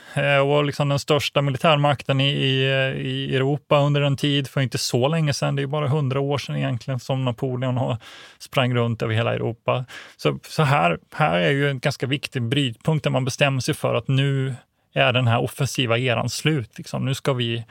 [0.44, 2.62] och liksom den största militärmakten i, i,
[3.02, 6.38] i Europa under en tid för inte så länge sedan, det är bara hundra år
[6.38, 7.96] sedan egentligen som Napoleon har
[8.38, 9.84] sprang runt över hela Europa.
[10.16, 13.94] Så, så här, här är ju en ganska viktig brytpunkt där man bestämmer sig för
[13.94, 14.54] att nu
[14.94, 16.78] är den här offensiva eran slut.
[16.78, 17.04] Liksom.
[17.04, 17.64] Nu ska vi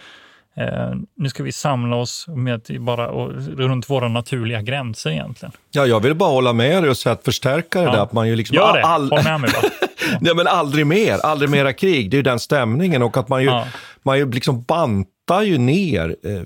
[0.55, 5.51] Eh, nu ska vi samla oss med bara, och, runt våra naturliga gränser egentligen.
[5.71, 7.91] ja, jag vill bara hålla med dig och säga att förstärka det Ja.
[7.91, 7.99] där.
[8.03, 9.71] Att man ju liksom Gör det, all- håll med mig bara.
[10.21, 12.11] Nej, men aldrig mer, aldrig mera krig.
[12.11, 13.65] Det är ju den stämningen och att man ju, Ja.
[14.03, 16.41] man ju liksom bantar ju ner eh,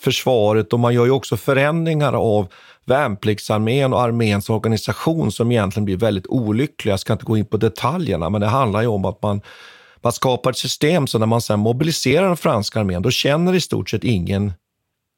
[0.00, 2.46] försvaret och man gör ju också förändringar av
[2.86, 6.92] värnpliktsarmén och arméns organisation som egentligen blir väldigt olyckliga.
[6.92, 9.40] Jag ska inte gå in på detaljerna, men det handlar ju om att man,
[10.02, 13.60] man skapar ett system så när man sen mobiliserar den franska armén, då känner i
[13.60, 14.52] stort sett ingen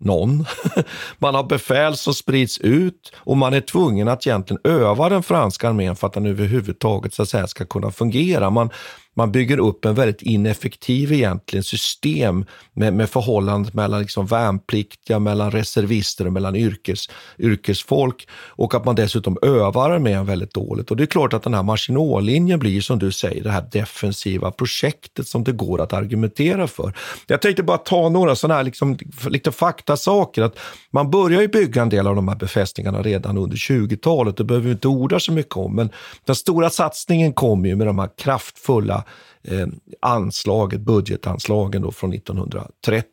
[0.04, 0.44] någon.
[1.18, 5.68] Man har befäl som sprids ut och man är tvungen att egentligen öva den franska
[5.68, 8.50] armén för att den överhuvudtaget så att säga, ska kunna fungera.
[8.50, 8.70] Man,
[9.14, 15.50] man bygger upp en väldigt ineffektiv egentligen system med, med förhållandet mellan liksom värnpliktiga, mellan
[15.50, 20.90] reservister och mellan yrkes, yrkesfolk och att man dessutom övar armén väldigt dåligt.
[20.90, 24.50] Och det är klart att den här Maginot-linjen blir som du säger det här defensiva
[24.50, 26.92] projektet som det går att argumentera för.
[27.26, 30.42] Jag tänkte bara ta några sådana här liksom, lite faktasaker.
[30.42, 30.58] Att
[30.90, 34.36] man börjar ju bygga en del av de här befästningarna redan under 20-talet.
[34.36, 35.76] Det behöver vi inte orda så mycket om.
[35.76, 35.90] Men
[36.24, 39.01] den stora satsningen kom ju med de här kraftfulla
[39.44, 39.66] eh,
[40.00, 43.04] anslaget, budgetanslagen då från 1930.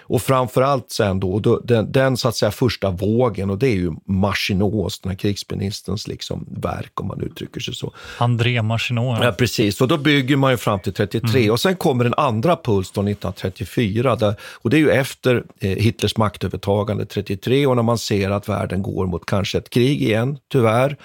[0.00, 3.74] Och framförallt sen då, då den, den så att säga första vågen och det är
[3.74, 7.92] ju Maginot, den här krigsministerns liksom verk om man uttrycker sig så.
[8.18, 9.18] André Maginot.
[9.22, 9.80] Ja, precis.
[9.80, 11.52] Och då bygger man ju fram till 33 Mm.
[11.52, 15.70] och sen kommer en andra puls då 1934 där, och det är ju efter eh,
[15.70, 20.38] Hitlers maktövertagande 33 och när man ser att världen går mot kanske ett krig igen,
[20.52, 20.96] tyvärr.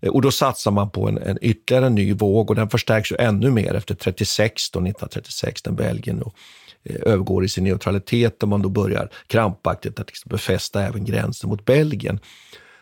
[0.00, 3.12] Eh, och då satsar man på en, en ytterligare en ny våg och den förstärks
[3.12, 6.32] ju ännu mer efter 36 då, 1936 när Belgien då,
[6.84, 11.50] eh, övergår i sin neutralitet och man då börjar krampaktigt att liksom befästa även gränsen
[11.50, 12.20] mot Belgien.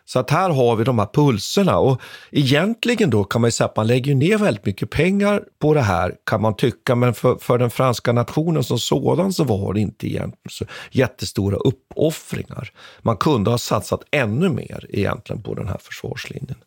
[0.08, 2.00] Så att här har vi de här pulserna och
[2.30, 5.80] egentligen då kan man ju säga att man lägger ner väldigt mycket pengar på det
[5.80, 9.80] här kan man tycka, men för, för den franska nationen som sådan så var det
[9.80, 12.72] inte egentligen så jättestora uppoffringar.
[13.02, 16.58] Man kunde ha satsat ännu mer egentligen på den här försvarslinjen.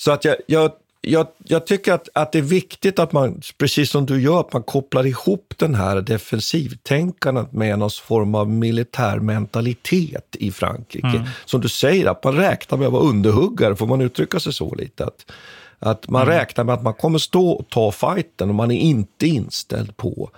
[0.00, 3.90] Så att jag, jag, jag, jag tycker att, att det är viktigt att man, precis
[3.90, 9.18] som du gör, att man kopplar ihop den här defensivtänkandet med någon form av militär
[9.18, 11.06] mentalitet i Frankrike.
[11.06, 11.22] Mm.
[11.44, 14.74] Som du säger, att man räknar med att vara underhuggare, får man uttrycka sig så
[14.74, 15.04] lite?
[15.04, 15.30] Att,
[15.78, 16.34] att man Mm.
[16.34, 20.30] räknar med att man kommer stå och ta fighten och man är inte inställd på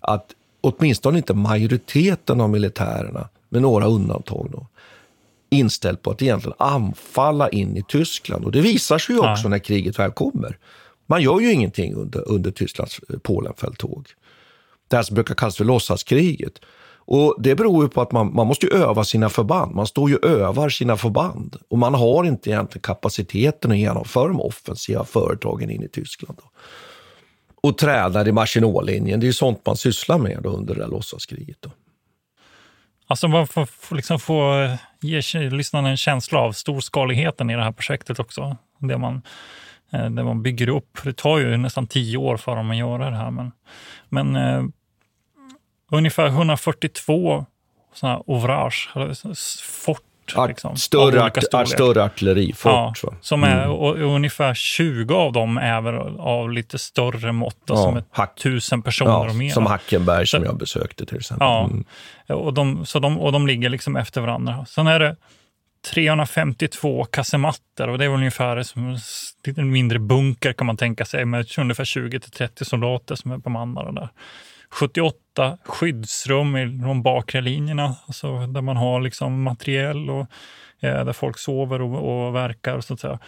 [0.00, 0.26] att
[0.60, 4.66] åtminstone inte majoriteten av militärerna med några undantag då,
[5.52, 8.44] inställd på att egentligen anfalla in i Tyskland.
[8.44, 10.58] Och det visar sig ju också när kriget väl kommer.
[11.06, 14.08] Man gör ju ingenting under, under Tysklands eh, Polenfälttåg.
[14.88, 16.52] Det här som brukar kallas för låtsaskriget.
[17.04, 19.74] Och det beror ju på att man, man måste öva sina förband.
[19.74, 21.56] Man står ju och övar sina förband.
[21.68, 26.38] Och man har inte egentligen kapaciteten att genomföra de offensiva företagen in i Tyskland.
[26.42, 26.50] Då.
[27.68, 29.20] Och tränar i Maginotlinjen.
[29.20, 31.56] Det är ju sånt man sysslar med under det där låtsaskriget.
[31.60, 31.70] Då.
[33.12, 37.62] Alltså man får, får liksom få eh, ge lyssnarna en känsla av storskaligheten i det
[37.62, 38.56] här projektet också.
[38.78, 39.22] Det man,
[39.92, 40.98] eh, det man bygger upp.
[41.04, 43.30] Det tar ju nästan tio år för dem att göra det här.
[43.30, 43.52] Men,
[44.08, 44.64] men eh,
[45.90, 47.46] ungefär 142
[47.92, 48.90] sådana här ouvrage,
[49.62, 53.00] fort Art, liksom, större, art, art, större artillerifort.
[53.02, 53.70] Ja, som är, mm.
[53.70, 58.34] och, och, ungefär 20 av dem är av lite större mått, ja, som är hack,
[58.34, 59.50] tusen personer ja, och mer.
[59.50, 61.46] Som Hackenberg som jag besökte till exempel.
[61.46, 61.84] Ja, mm.
[62.28, 64.66] och, de, så de, och de ligger liksom efter varandra.
[64.68, 65.16] Sen är det
[65.94, 68.98] 352 kasematter och det är ungefär som
[69.56, 74.08] en mindre bunker kan man tänka sig med ungefär 20-30 soldater som är bemannade där.
[74.72, 80.26] 78 skyddsrum i de bakre linjerna, alltså där man har liksom materiell och
[80.80, 82.76] eh, där folk sover och, och verkar.
[82.76, 83.18] Och så att säga.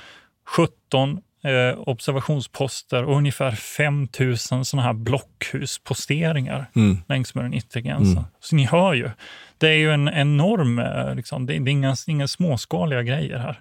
[0.46, 6.98] 17 eh, observationsposter och ungefär 5 000 sådana här blockhusposteringar mm.
[7.08, 8.18] längs med den yttre gränsen.
[8.18, 8.24] Mm.
[8.40, 9.10] Så ni hör ju,
[9.58, 13.60] det är ju en enorm, eh, liksom, det, det är inga, inga småskaliga grejer här.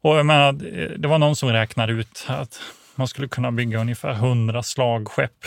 [0.00, 0.52] Och jag menar,
[0.98, 2.60] det var någon som räknade ut att
[2.94, 5.46] man skulle kunna bygga ungefär 100 slagskepp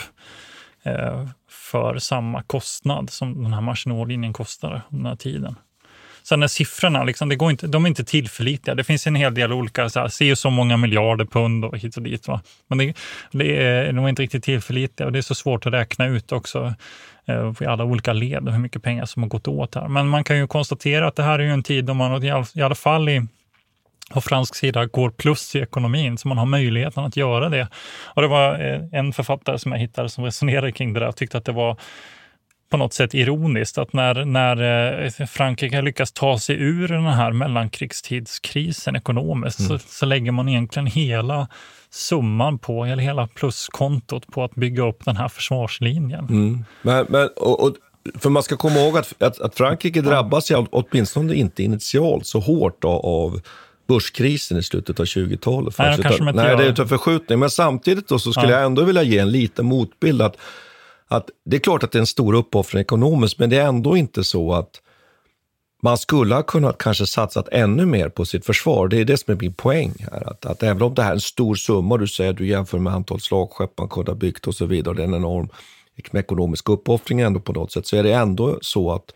[0.83, 1.27] eh,
[1.69, 5.55] för samma kostnad som den här Maginot-linjen kostade under den här tiden.
[6.23, 8.75] Sen är siffrorna, liksom, det går inte, de är inte tillförlitliga.
[8.75, 11.97] Det finns en hel del olika, så här, se så många miljarder pund och hit
[11.97, 12.27] och dit.
[12.27, 12.41] Va?
[12.67, 12.93] Men det,
[13.31, 16.31] det är, de är inte riktigt tillförlitliga och det är så svårt att räkna ut
[16.31, 16.73] också
[17.25, 19.87] eh, i alla olika led och hur mycket pengar som har gått åt här.
[19.87, 22.31] Men man kan ju konstatera att det här är ju en tid då man i
[22.31, 23.27] alla, i alla fall i
[24.09, 27.67] på fransk sida går plus i ekonomin, så man har möjligheten att göra det.
[28.03, 31.15] Och det var eh, en författare som jag hittade som resonerade kring det där och
[31.15, 31.77] tyckte att det var
[32.69, 37.31] på något sätt ironiskt att när, när eh, Frankrike lyckas ta sig ur den här
[37.31, 39.79] mellankrigstidskrisen ekonomiskt mm.
[39.79, 41.47] så, så, lägger man egentligen hela
[41.89, 46.27] summan på, eller hela pluskontot på att bygga upp den här försvarslinjen.
[46.29, 46.65] Mm.
[46.81, 47.75] Men, men, och, och,
[48.19, 50.67] för man ska komma ihåg att, att, att Frankrike drabbas, ja.
[50.71, 53.41] åtminstone inte initialt, så hårt av
[53.89, 55.77] börskrisen i slutet av 20-talet.
[55.77, 57.39] Nej, utan, nej det är en förskjutning.
[57.39, 58.57] Men samtidigt då så skulle ja.
[58.57, 60.21] jag ändå vilja ge en liten motbild.
[60.21, 60.37] Att,
[61.07, 63.97] att det är klart att det är en stor uppoffring ekonomiskt, men det är ändå
[63.97, 64.81] inte så att
[65.83, 68.87] man skulle ha kunnat kanske satsat ännu mer på sitt försvar.
[68.87, 70.29] Det är det som är min poäng här.
[70.29, 72.93] Att, att även om det här är en stor summa, du säger du jämför med
[72.93, 75.49] antal slagskepp man kunde ha byggt och så vidare, det är en enorm
[76.13, 79.13] ekonomisk uppoffring ändå på något sätt, så är det ändå så att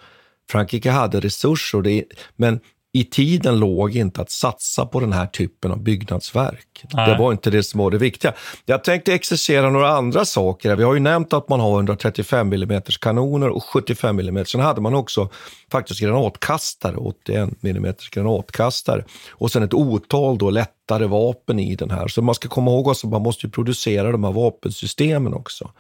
[0.50, 2.04] Frankrike hade resurser, det,
[2.36, 2.60] men
[2.96, 6.86] i tiden låg inte att satsa på den här typen av byggnadsverk.
[6.94, 7.10] Nej.
[7.10, 8.34] Det var inte det som var det viktiga.
[8.66, 10.76] Jag tänkte exercera några andra saker.
[10.76, 14.46] Vi har ju nämnt att man har 135 mm kanoner och 75 mm.
[14.46, 15.30] Sen hade man också
[15.72, 19.04] faktiskt granatkastare, 81 mm granatkastare.
[19.30, 22.08] Och sen ett otal då lättare vapen i den här.
[22.08, 25.72] Så man ska komma ihåg att man måste producera de här vapensystemen också.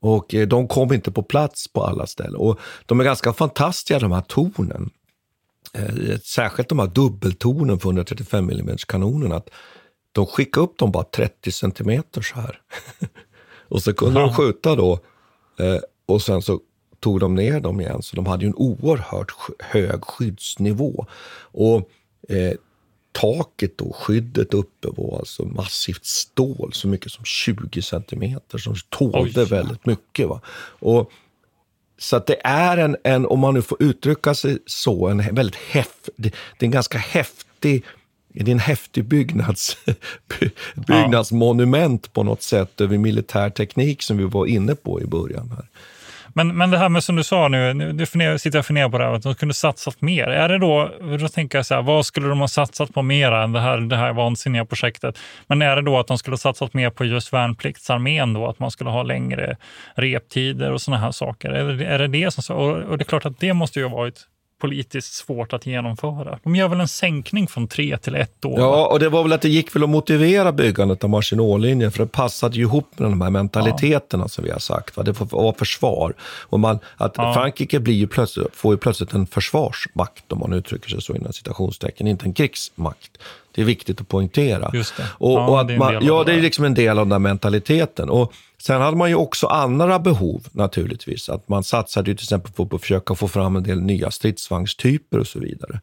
[0.00, 2.36] Och eh, de kom inte på plats på alla ställen.
[2.36, 4.90] Och de är ganska fantastiska de här tornen.
[5.78, 9.50] Eh, särskilt de här dubbeltornen för 135 mm kanonerna, att
[10.12, 12.60] de skickade upp dem bara 30 centimeter så här.
[13.68, 14.26] och så kunde ja.
[14.26, 14.92] de skjuta då
[15.58, 16.60] eh, och sen så
[17.00, 18.02] tog de ner dem igen.
[18.02, 21.06] Så de hade ju en oerhört hög skyddsnivå.
[21.40, 21.90] Och
[22.28, 22.54] eh,
[23.12, 29.40] taket då, skyddet uppe var alltså massivt stål, så mycket som 20 centimeter, som tålde
[29.42, 29.48] Oj.
[29.48, 30.28] väldigt mycket.
[30.28, 30.40] Va?
[30.78, 31.10] Och
[32.02, 35.56] så att det är en, en, om man nu får uttrycka sig så, en väldigt
[35.56, 37.84] häftig, det, är en ganska häftig
[38.34, 39.76] det är en häftig byggnads,
[40.74, 45.50] byggnadsmonument på något sätt över militär teknik som vi var inne på i början.
[45.50, 45.66] här.
[46.34, 48.98] Men, men det här med som du sa nu, nu sitter jag och funderar på
[48.98, 50.26] det här, att de kunde satsat mer.
[50.26, 50.90] Är det då,
[51.20, 53.78] då tänker jag så här, vad skulle de ha satsat på mer än det här,
[53.78, 55.18] det här vansinniga projektet?
[55.46, 58.58] Men är det då att de skulle ha satsat mer på just värnpliktsarmén då, att
[58.58, 59.56] man skulle ha längre
[59.94, 61.50] reptider och sådana här saker?
[61.50, 63.86] Är det är det, det som, och, och det är klart att det måste ju
[63.86, 64.26] ha varit
[64.62, 66.38] politiskt svårt att genomföra.
[66.42, 68.60] De gör väl en sänkning från tre till ett år?
[68.60, 71.98] Ja, och det var väl att det gick väl att motivera byggandet av Maginot-linjen, för
[71.98, 74.28] det passade ju ihop med de här mentaliteterna ja.
[74.28, 74.96] som vi har sagt.
[74.96, 75.02] Va?
[75.02, 76.14] Det får vara försvar.
[76.22, 77.34] Och man, att ja.
[77.34, 81.32] Frankrike blir ju plötsligt, får ju plötsligt en försvarsmakt, om man uttrycker sig så inom
[81.32, 83.10] citationstecken, inte en krigsmakt.
[83.54, 84.70] Det är viktigt att poängtera.
[84.74, 85.04] Just det.
[85.18, 87.22] Och, Ja, och att det man, ja, det det är liksom en del av den
[87.22, 88.10] mentaliteten.
[88.10, 88.32] Och
[88.62, 91.28] sen hade man ju också andra behov naturligtvis.
[91.28, 94.10] Att man satsade ju till exempel på, på att försöka få fram en del nya
[94.10, 95.80] stridsvagnstyper och så vidare.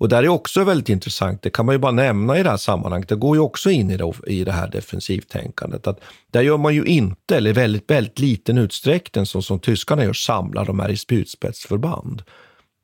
[0.00, 2.56] Och där är också väldigt intressant, det kan man ju bara nämna i det här
[2.56, 5.86] sammanhanget, det går ju också in i det, i det här defensivtänkandet.
[5.86, 10.12] Att där gör man ju inte, eller väldigt, väldigt liten utsträckning, så som tyskarna gör,
[10.12, 12.22] samlar de här i spjutspetsförband.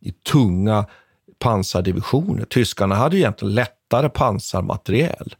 [0.00, 0.86] I tunga
[1.38, 2.44] pansardivisioner.
[2.44, 3.54] Tyskarna hade ju egentligen
[3.86, 5.34] lättare pansarmateriel.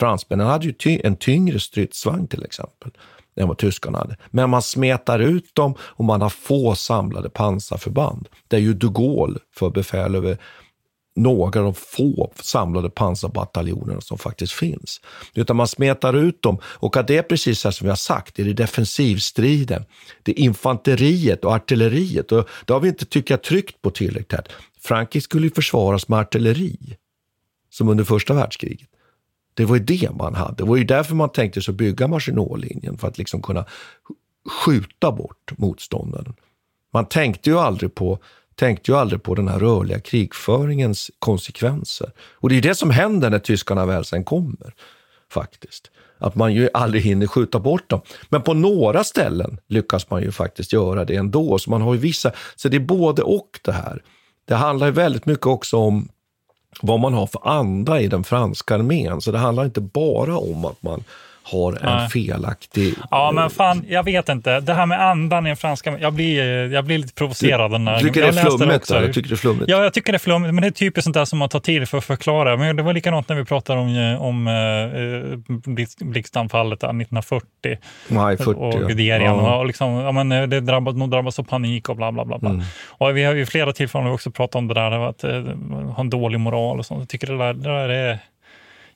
[0.00, 2.90] Fransmännen hade ju ty en tyngre stridsvagn till exempel
[3.36, 4.16] än vad tyskarna hade.
[4.30, 8.28] Men man smetar ut dem och man har få samlade pansarförband.
[8.48, 10.38] Det är ju de Gaulle för befäl över
[11.16, 15.00] några av de få samlade pansarbataljonerna som faktiskt finns.
[15.34, 18.34] Utan man smetar ut dem och att det är precis här som vi har sagt,
[18.34, 19.84] det är det defensivstriden,
[20.22, 22.32] det är infanteriet och artilleriet.
[22.32, 24.44] Och det har vi inte, tycker jag, tryckt på tillräckligt här.
[24.80, 26.96] Frankrike skulle ju försvaras med artilleri,
[27.70, 28.88] som under första världskriget.
[29.54, 30.54] Det var ju det man hade.
[30.56, 33.64] Det var ju därför man tänkte sig att bygga Maginotlinjen, för att liksom kunna
[34.64, 36.34] skjuta bort motståndaren.
[36.92, 38.18] Man tänkte ju aldrig på
[38.58, 42.12] tänkte ju aldrig på den här rörliga krigföringens konsekvenser.
[42.34, 44.74] Och det är det som händer när tyskarna väl sen kommer,
[45.32, 45.90] faktiskt.
[46.18, 48.00] Att man ju aldrig hinner skjuta bort dem.
[48.28, 51.58] Men på några ställen lyckas man ju faktiskt göra det ändå.
[51.58, 54.02] Så man har ju vissa, så det är både och det här.
[54.44, 56.08] Det handlar ju väldigt mycket också om
[56.82, 59.20] vad man har för anda i den franska armén.
[59.20, 61.04] Så det handlar inte bara om att man
[61.50, 62.08] har en Nej.
[62.08, 62.94] felaktig...
[63.10, 64.60] Ja, men fan, jag vet inte.
[64.60, 65.98] Det här med andan i den franska...
[65.98, 67.80] Jag blir, jag blir lite provocerad.
[67.80, 69.14] när Du tycker jag det är flummigt?
[69.14, 69.64] Tycker det är flummigt?
[69.68, 71.60] Ja, jag tycker det är flummigt, men det är typiskt sånt där som man tar
[71.60, 72.56] till för att förklara.
[72.56, 74.52] Men det var likadant när vi pratade om, eh, om eh,
[75.72, 77.78] blix- blixtanfallet där 1940.
[78.08, 78.88] Maj 40, Och.
[78.88, 79.36] Guderian.
[79.36, 79.58] Ja.
[79.58, 82.38] Och liksom, ja, men eh, det drabbas, nog drabbas av panik och bla bla bla.
[82.38, 82.50] bla.
[82.50, 82.62] Mm.
[82.88, 85.30] Och vi har ju flera tillfällen också pratat om det där att eh,
[85.94, 87.00] ha en dålig moral och sånt.
[87.00, 88.18] Jag tycker det där, det där är...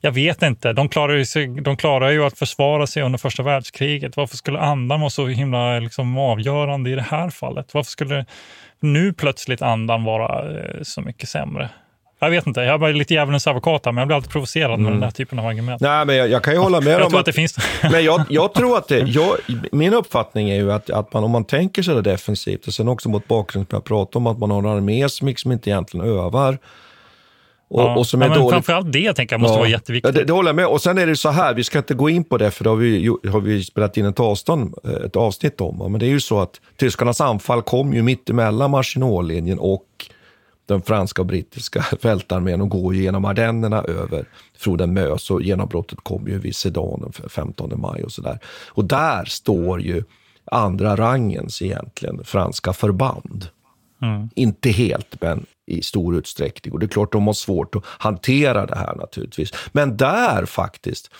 [0.04, 0.72] Jag vet inte.
[0.72, 4.16] De klarar, ju sig, de klarar ju att försvara sig under första världskriget.
[4.16, 7.74] Varför skulle andan vara så himla liksom, avgörande i det här fallet?
[7.74, 8.26] Varför skulle
[8.80, 11.68] nu plötsligt andan vara eh, så mycket sämre?
[12.20, 12.60] Jag vet inte.
[12.60, 14.92] Jag är lite djävulens advokat här, men jag blir alltid provocerad med Mm.
[14.92, 15.80] den här typen av argument.
[15.80, 17.56] Nej, men jag, jag kan ju hålla med Jag om tror att det finns.
[17.92, 19.36] Men jag, jag tror att det, jag,
[19.72, 22.88] min uppfattning är ju att, att man, om man tänker sig det defensivt, och sen
[22.88, 25.70] också mot bakgrund som jag pratade om, att man har en armé som liksom inte
[25.70, 26.58] egentligen övar.
[27.72, 27.96] Och, ja.
[27.96, 28.52] och som ja, är men dåligt.
[28.52, 30.14] framförallt det tänker jag måste vara jätteviktigt.
[30.14, 30.66] Ja, det, det håller jag med.
[30.66, 32.70] Och sen är det så här, vi ska inte gå in på det, för det
[32.70, 35.92] har vi, har vi spelat in ett, avstånd, ett avsnitt om.
[35.92, 39.86] Men det är ju så att tyskarnas anfall kom ju mitt emellan Maginotlinjen och
[40.66, 44.24] den franska och brittiska fältarmén och går genom Ardennerna över
[44.58, 48.38] floden Mös och genombrottet kom ju vid Sedan den 15 maj och sådär.
[48.68, 50.04] Och där står ju
[50.44, 53.48] andra rangens egentligen franska förband.
[54.02, 54.30] Mm.
[54.34, 56.72] Inte helt, men i stor utsträckning.
[56.72, 59.52] Och det är klart de har svårt att hantera det här naturligtvis.
[59.72, 61.10] Men där faktiskt,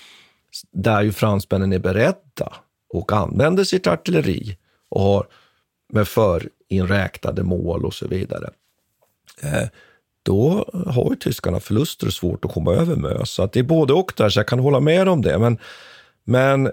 [0.72, 2.52] där ju fransmännen är beredda
[2.88, 4.56] och använder sitt artilleri
[4.88, 5.26] och har
[5.92, 8.50] med förinräknade mål och så vidare.
[9.42, 9.68] Eh,
[10.22, 13.30] då har ju tyskarna förluster och svårt att komma över Mös.
[13.30, 15.38] Så att det är både och där, så jag kan hålla med om det.
[15.38, 15.58] Men,
[16.24, 16.72] men eh,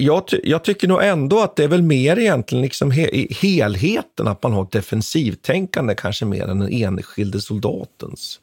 [0.00, 3.34] jag, ty- jag tycker nog ändå att det är väl mer egentligen liksom he- i
[3.42, 8.40] helheten, att man har ett defensivtänkande kanske mer än den enskilde soldatens.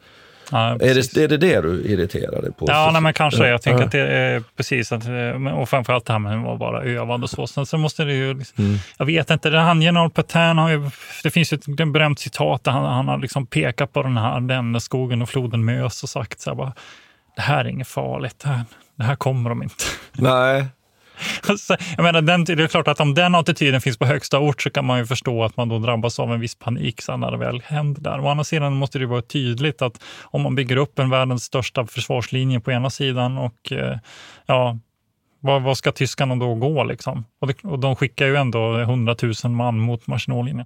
[0.51, 2.66] Ja, är, det, är det det du irriterar dig på?
[2.68, 3.47] Ja, nej, men kanske.
[3.47, 3.86] Jag tänker Ja.
[3.86, 4.91] att det är precis.
[4.91, 7.47] Att, eh, och framförallt det här med att vara övad och så.
[7.47, 8.34] Sen så måste det ju...
[8.34, 8.78] liksom- Mm.
[8.97, 9.49] Jag vet inte.
[9.49, 10.89] Det han, general Petain har ju...
[11.24, 14.18] Det finns ju ett ett berömt citat där han, han har liksom pekat på den
[14.18, 16.74] här den skogen och floden Mös och sagt så här bara,
[17.36, 18.39] det här är inget farligt.
[18.39, 18.62] Det här,
[18.95, 19.84] det här kommer de inte.
[20.12, 20.66] Nej.
[21.47, 24.61] Alltså, jag menar, den, det är klart att om den attityden finns på högsta ort
[24.61, 27.32] så kan man ju förstå att man då drabbas av en viss panik sen när
[27.32, 28.20] det väl händer där.
[28.20, 31.86] Å andra sidan måste det vara tydligt att om man bygger upp en världens största
[31.86, 33.97] försvarslinje på ena sidan och eh,
[34.45, 34.80] ja,
[35.39, 37.26] vad, vad ska tyskarna då gå liksom?
[37.39, 40.66] Och, det, och de skickar ju ändå 100 000 man mot Maginotlinjen.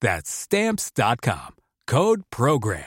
[0.00, 1.56] That's stamps.com.
[1.86, 2.84] Code Program.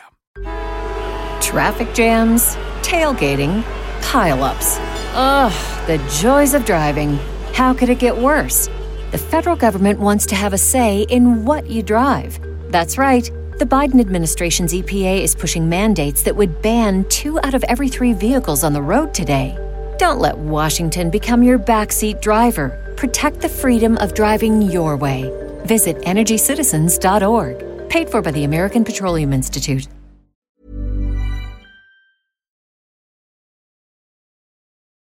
[1.41, 3.63] Traffic jams, tailgating,
[4.01, 4.77] pileups.
[5.13, 7.17] Ugh, the joys of driving.
[7.53, 8.69] How could it get worse?
[9.11, 12.39] The federal government wants to have a say in what you drive.
[12.71, 13.29] That's right.
[13.59, 18.13] The Biden administration's EPA is pushing mandates that would ban two out of every three
[18.13, 19.57] vehicles on the road today.
[19.97, 22.93] Don't let Washington become your backseat driver.
[22.95, 25.29] Protect the freedom of driving your way.
[25.63, 27.55] Visit EnergyCitizens.org.
[27.89, 29.89] Paid for by the American Petroleum Institute.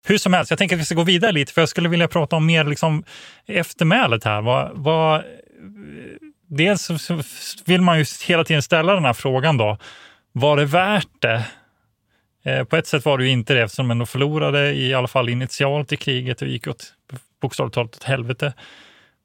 [0.07, 2.09] Hur som helst, jag tänker att vi ska gå vidare lite, för jag skulle vilja
[2.09, 3.05] prata om mer liksom
[3.46, 4.42] eftermälet här.
[4.42, 5.22] Vad, vad,
[6.46, 7.11] dels
[7.64, 9.78] vill man ju hela tiden ställa den här frågan då.
[10.32, 11.46] Var det värt det?
[12.44, 15.09] Eh, på ett sätt var det ju inte det eftersom de ändå förlorade i alla
[15.09, 16.94] fall initialt i kriget och gick åt
[17.42, 18.53] bokstavligt talat åt helvete.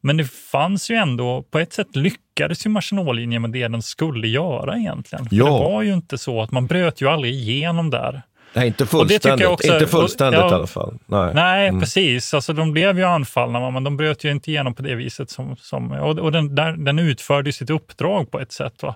[0.02, 4.28] Men det fanns ju ändå, på ett sätt lyckades ju Maginotlinjen med det den skulle
[4.28, 5.28] göra egentligen.
[5.32, 5.46] Ja.
[5.46, 8.22] Det var ju inte så att man bröt ju aldrig igenom där.
[8.54, 10.52] Nej, inte Och det tycker fullständigt, också- inte fullständigt ja.
[10.52, 10.98] i alla fall.
[11.06, 11.82] Nej, Nej, Mm.
[11.82, 12.34] precis.
[12.34, 15.30] Alltså, de blev ju anfallna, men de bröt ju inte igenom på det viset.
[15.30, 18.84] Som, som, och och den, där, den utförde sitt uppdrag på ett sätt.
[18.84, 18.96] Va?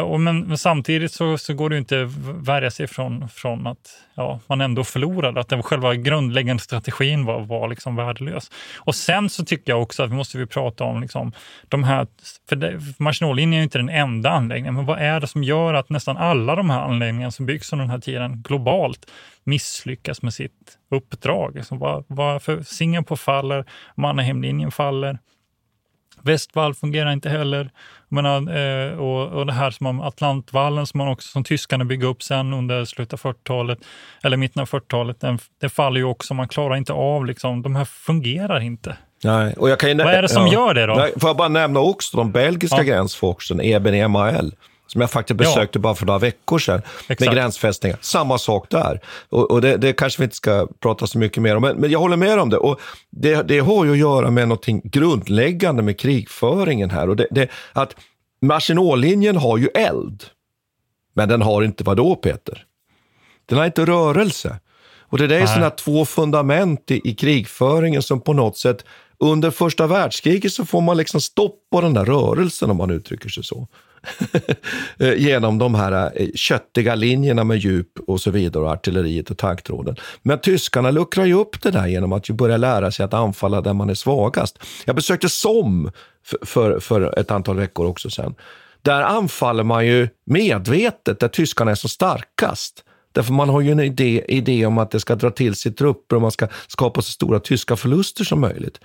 [0.00, 2.10] Och men, men samtidigt så, så går det inte att
[2.48, 7.40] värja sig från, från att ja, man ändå förlorade, att den själva grundläggande strategin var,
[7.40, 8.50] var liksom värdelös.
[8.76, 11.32] Och sen så tycker jag också att vi måste vi prata om liksom,
[11.68, 12.06] de här,
[12.48, 15.90] för Maginotlinjen är ju inte den enda anläggningen, men vad är det som gör att
[15.90, 19.10] nästan alla de här anläggningarna som byggs under den här tiden globalt
[19.44, 21.58] misslyckas med sitt uppdrag?
[21.58, 23.64] Alltså, vad, varför Singapore faller,
[23.94, 25.18] Mannerheimlinjen faller,
[26.22, 27.70] Västwall fungerar inte heller.
[28.08, 32.06] Menar, eh, och, och det här som om Atlantvallen som man också som tyskarna bygger
[32.06, 33.78] upp sen under slutet av 40-talet,
[34.22, 36.34] eller mitten av 40-talet, den, det faller ju också.
[36.34, 38.96] Man klarar inte av, liksom, de här fungerar inte.
[39.24, 40.94] Nej, och jag kan ju Vad är det som gör det då?
[40.94, 42.82] Nej, får jag bara nämna också de belgiska Ja.
[42.82, 44.54] gränsforsen, Eben MAL,
[44.92, 47.20] som jag faktiskt besökte bara för några veckor sedan, Exakt.
[47.20, 47.98] med gränsfästningar.
[48.00, 49.00] Samma sak där.
[49.28, 51.90] Och, och det, det kanske vi inte ska prata så mycket mer om, men, men
[51.90, 52.56] jag håller med om det.
[52.56, 52.80] Och
[53.10, 53.42] det.
[53.42, 57.08] Det har ju att göra med något grundläggande med krigföringen här.
[57.08, 57.96] Och det, det, att
[58.42, 60.24] Maginotlinjen har ju eld,
[61.14, 62.64] men den har inte vad då Peter?
[63.46, 64.56] Den har inte rörelse.
[65.00, 68.84] Och det där är sådana två fundament i, i krigföringen som på något sätt,
[69.18, 73.28] under första världskriget så får man liksom stopp på den där rörelsen om man uttrycker
[73.28, 73.68] sig så.
[74.98, 79.38] Eh, genom de här eh, köttiga linjerna med djup och så vidare, och artilleriet och
[79.38, 79.96] tanktråden.
[80.22, 83.60] Men tyskarna luckrar ju upp det där genom att ju börja lära sig att anfalla
[83.60, 84.58] där man är svagast.
[84.84, 85.90] Jag besökte Somme
[86.24, 88.34] för, för, för ett antal veckor också sen.
[88.82, 92.84] Där anfaller man ju medvetet där tyskarna är som starkast.
[93.12, 96.16] Därför man har ju en idé, idé om att det ska dra till sig trupper
[96.16, 98.80] och man ska skapa så stora tyska förluster som möjligt.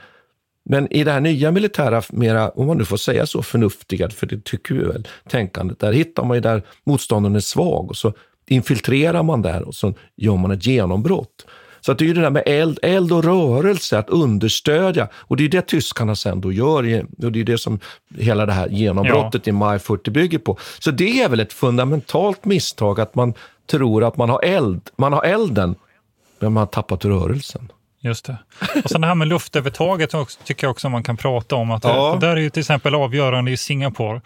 [0.70, 4.28] Men i det här nya militära, mera, om man nu får säga så, förnuftiga, för
[4.28, 8.14] det tycker vi väl, tänkandet, där hittar man ju där motståndaren är svag och så
[8.48, 11.46] infiltrerar man där och så gör man ett genombrott.
[11.82, 15.08] Så att det är ju det där med eld, eld och rörelse, att understödja.
[15.14, 17.80] Och det är det tyskarna sen då gör, och det är det som
[18.18, 20.58] hela det här genombrottet i maj 40 bygger på.
[20.80, 23.34] Så det är väl ett fundamentalt misstag att man
[23.66, 25.76] tror att man har eld, man har elden,
[26.40, 27.72] men man har tappat rörelsen.
[28.08, 28.38] Just det.
[28.84, 31.72] Och sen det här med luftövertaget också, tycker jag också man kan prata om.
[31.72, 32.18] Att Ja.
[32.20, 34.22] det, där är ju till exempel avgörande i Singapore.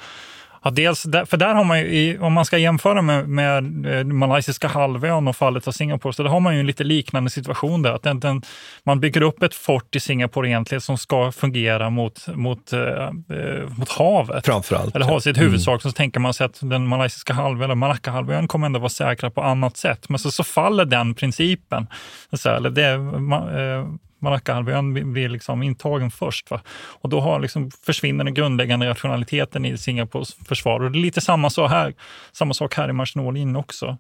[0.64, 4.68] Att dels, för där har man ju, om man ska jämföra med, med eh, malaysiska
[4.68, 7.92] halvön och fallet av Singapore, så där har man ju en lite liknande situation där.
[7.92, 8.42] Att den, den,
[8.84, 13.70] man bygger upp ett fort i Singapore egentligen som ska fungera mot, mot, eh, eh,
[13.78, 14.46] mot havet.
[14.46, 14.96] Framförallt.
[14.96, 18.66] Eller ha sitt huvudsak, så tänker man sig att den malaysiska halvön, eller Malaccahalvön, kommer
[18.66, 20.10] ändå vara säkra på annat sätt.
[20.10, 21.88] Men så, så faller den principen.
[22.34, 23.86] Så eller det, ma, eh,
[24.22, 26.52] Malaccahalvön blir- liksom intagen först.
[26.52, 26.62] Va?
[27.02, 30.80] Och då har liksom, försvinner den grundläggande rationaliteten i Singapores försvar.
[30.84, 31.94] Och det är lite samma sak här,
[32.32, 33.98] samma sak här i Maginotlinjen också.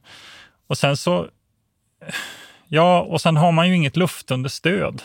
[0.68, 1.28] Och sen så...
[2.68, 5.02] Ja, och sen har man ju inget luftunderstöd.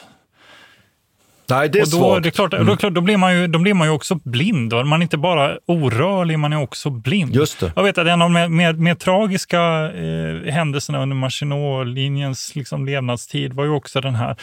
[1.51, 2.23] Nej, det är och då, svagt.
[2.23, 2.77] det är klart, Mm.
[2.81, 4.71] då, då, blir man ju, då blir man ju också blind.
[4.71, 4.85] Då.
[4.85, 7.35] Man är inte bara orörlig, man är också blind.
[7.35, 7.73] Just det.
[7.77, 9.61] Jag vet att en av de mer, mer, mer tragiska
[9.93, 14.37] eh, händelserna under Maginot-linjens liksom, levnadstid var ju också den här,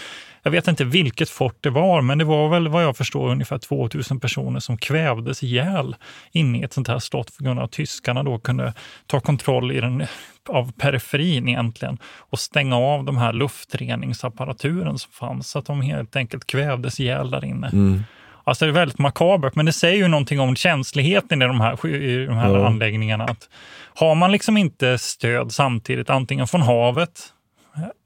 [0.44, 3.58] jag vet inte vilket fort det var, men det var väl vad jag förstår ungefär
[3.58, 5.96] 2000 personer som kvävdes ihjäl
[6.32, 8.74] inne i ett sånt här slott för grund av att tyskarna då kunde
[9.08, 10.06] ta kontroll i den,
[10.50, 16.16] av periferin egentligen och stänga av de här luftreningsapparaturen som fanns, så att de helt
[16.16, 17.68] enkelt kvävdes ihjäl där inne.
[17.68, 18.04] Mm.
[18.44, 21.88] Alltså det är väldigt makabert, men det säger ju någonting om känsligheten i de här,
[21.88, 22.68] i de här Ja.
[22.68, 23.24] anläggningarna.
[23.24, 23.50] Att
[23.96, 27.34] har man liksom inte stöd samtidigt, antingen från havet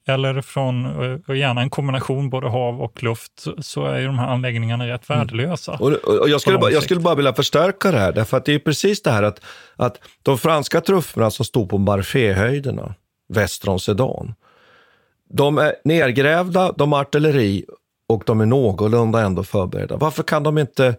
[0.08, 0.86] eller från,
[1.28, 5.10] och gärna en kombination både hav och luft, så- är ju de här anläggningarna rätt
[5.10, 5.72] värdelösa.
[5.72, 8.46] Och, och och jag, skulle bara, jag skulle bara vilja förstärka det här, därför att
[8.46, 9.42] det är precis det här att,
[9.76, 12.96] att de franska trupperna som stod på Marféhöjderna
[13.30, 14.34] väster om Sedan,
[15.30, 17.66] de är nergrävda, de har artilleri
[18.10, 19.98] och de är någorlunda ändå förberedda.
[19.98, 20.96] Varför kan de inte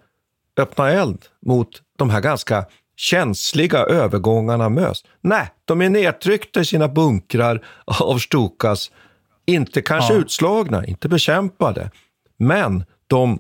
[0.57, 2.65] öppna eld mot de här ganska
[2.99, 5.05] känsliga övergångarna mös?
[5.21, 7.65] Nej, de är nedtryckta i sina bunkrar
[8.01, 8.91] av Stukas.
[9.47, 10.21] Inte kanske Ja.
[10.21, 11.91] utslagna, inte bekämpade,
[12.39, 13.39] men de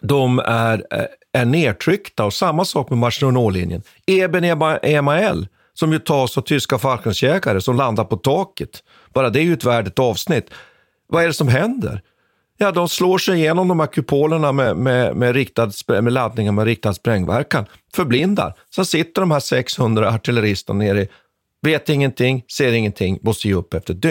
[0.00, 0.84] de är,
[1.32, 3.82] är nedtryckta och samma sak med Maginot-linjen.
[4.06, 8.70] Eben Ema- Emael, som ju tas av tyska Falklandsjägare som landar på taket.
[9.14, 10.50] Bara det är ju ett värdigt avsnitt.
[11.06, 12.02] Vad är det som händer?
[12.60, 16.64] Ja, de slår sig igenom de här kupolerna med, med, med, riktad, med laddningar med
[16.64, 18.54] riktad sprängverkan, förblindar.
[18.74, 21.06] Sen sitter de här 600 artilleristerna nere,
[21.62, 24.02] vet ingenting, ser ingenting, måste ge upp efter ett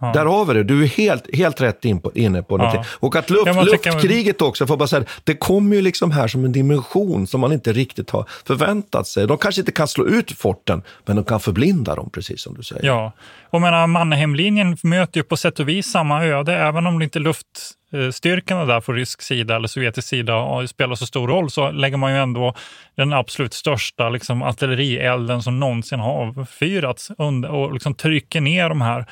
[0.00, 0.12] dygn.
[0.12, 0.62] Där har vi det.
[0.62, 2.82] Du är helt, helt rätt in på, inne på någonting.
[3.00, 6.28] Och att luft, Ja, man luftkriget också, får bara säga, det kommer ju liksom här
[6.28, 9.26] som en dimension som man inte riktigt har förväntat sig.
[9.26, 12.62] De kanske inte kan slå ut forten, men de kan förblinda dem, precis som du
[12.62, 12.86] säger.
[12.86, 13.12] Ja,
[13.50, 18.64] och menar, möter ju på sätt och vis samma öde, även om det inte luftstyrkorna
[18.64, 22.12] där på rysk sida eller sovjetisk sida ja, spelar så stor roll, så lägger man
[22.12, 22.54] ju ändå
[22.96, 28.80] den absolut största liksom, artillerielden som någonsin har avfyrats under, och liksom trycker ner de
[28.80, 29.06] här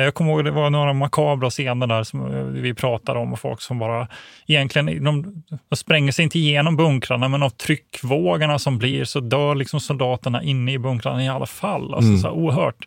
[0.00, 3.38] Jag kommer ihåg det var några makabra scener där som eh, vi pratade om och
[3.40, 4.08] folk som bara
[4.46, 9.54] egentligen, de, de spränger sig inte igenom bunkrarna men av tryckvågorna som blir så dör
[9.54, 11.94] liksom soldaterna inne i bunkrarna i alla fall.
[11.94, 12.18] Alltså Mm.
[12.20, 12.86] så här oerhört.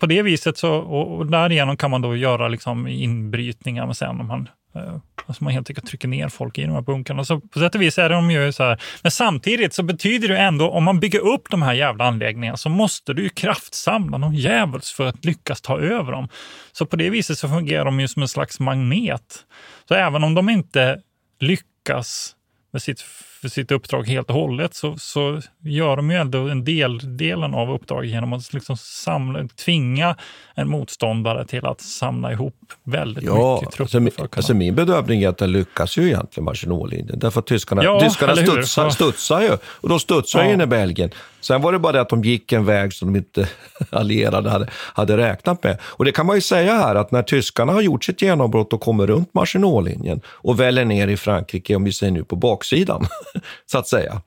[0.00, 4.20] På det viset så, och, och därigenom kan man då göra liksom inbrytningar men sen
[4.20, 4.94] om man eh, Eh,
[5.26, 7.24] alltså man helt enkelt trycker ner folk i de här bunkrarna.
[7.24, 8.82] Så på sätt och vis är de ju så här.
[9.02, 12.68] Men samtidigt så betyder det ändå, om man bygger upp de här jävla anläggningarna så
[12.68, 16.28] måste du ju kraftsamla någon djävuls för att lyckas ta över dem.
[16.72, 19.44] Så på det viset så fungerar de ju som en slags magnet.
[19.88, 21.00] Så även om de inte
[21.40, 22.36] lyckas
[22.72, 23.04] med sitt,
[23.44, 27.54] för sitt uppdrag helt och hållet så, så gör de ju ändå en del delen
[27.54, 30.16] av uppdraget genom att liksom samla, tvinga
[30.54, 33.84] en motståndare till att samla ihop väldigt Ja, mycket trupper.
[33.84, 37.18] alltså, min, alltså min bedömning är att den lyckas ju egentligen, Maginot-linjen.
[37.18, 39.50] Därför att tyskarna, Ja, tyskarna studsar, studsar ju.
[39.64, 40.52] Och de studsar Ja.
[40.52, 41.10] in i Belgien.
[41.44, 43.48] Sen var det bara det att de gick en väg som de inte
[43.90, 45.78] allierade hade, hade räknat med.
[45.82, 48.80] Och det kan man ju säga här att när tyskarna har gjort sitt genombrott och
[48.80, 53.06] kommer runt Maginot-linjen och väller ner i Frankrike, om vi säger nu på baksidan,
[53.66, 54.22] så att säga,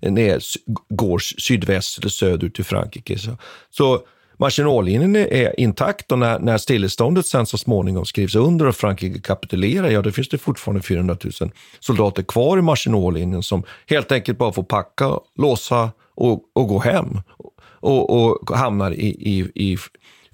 [0.00, 0.40] ner,
[0.88, 3.18] går sydväst eller söderut till Frankrike.
[3.18, 3.36] Så,
[3.70, 4.00] så
[4.36, 9.90] Maginot-linjen är intakt och när, när stilleståndet sen så småningom skrivs under och Frankrike kapitulerar,
[9.90, 11.50] ja då finns det fortfarande 400 000
[11.80, 17.20] soldater kvar i Maginot-linjen som helt enkelt bara får packa, låsa och, och gå hem.
[17.80, 19.76] Och, och hamnar i, i, i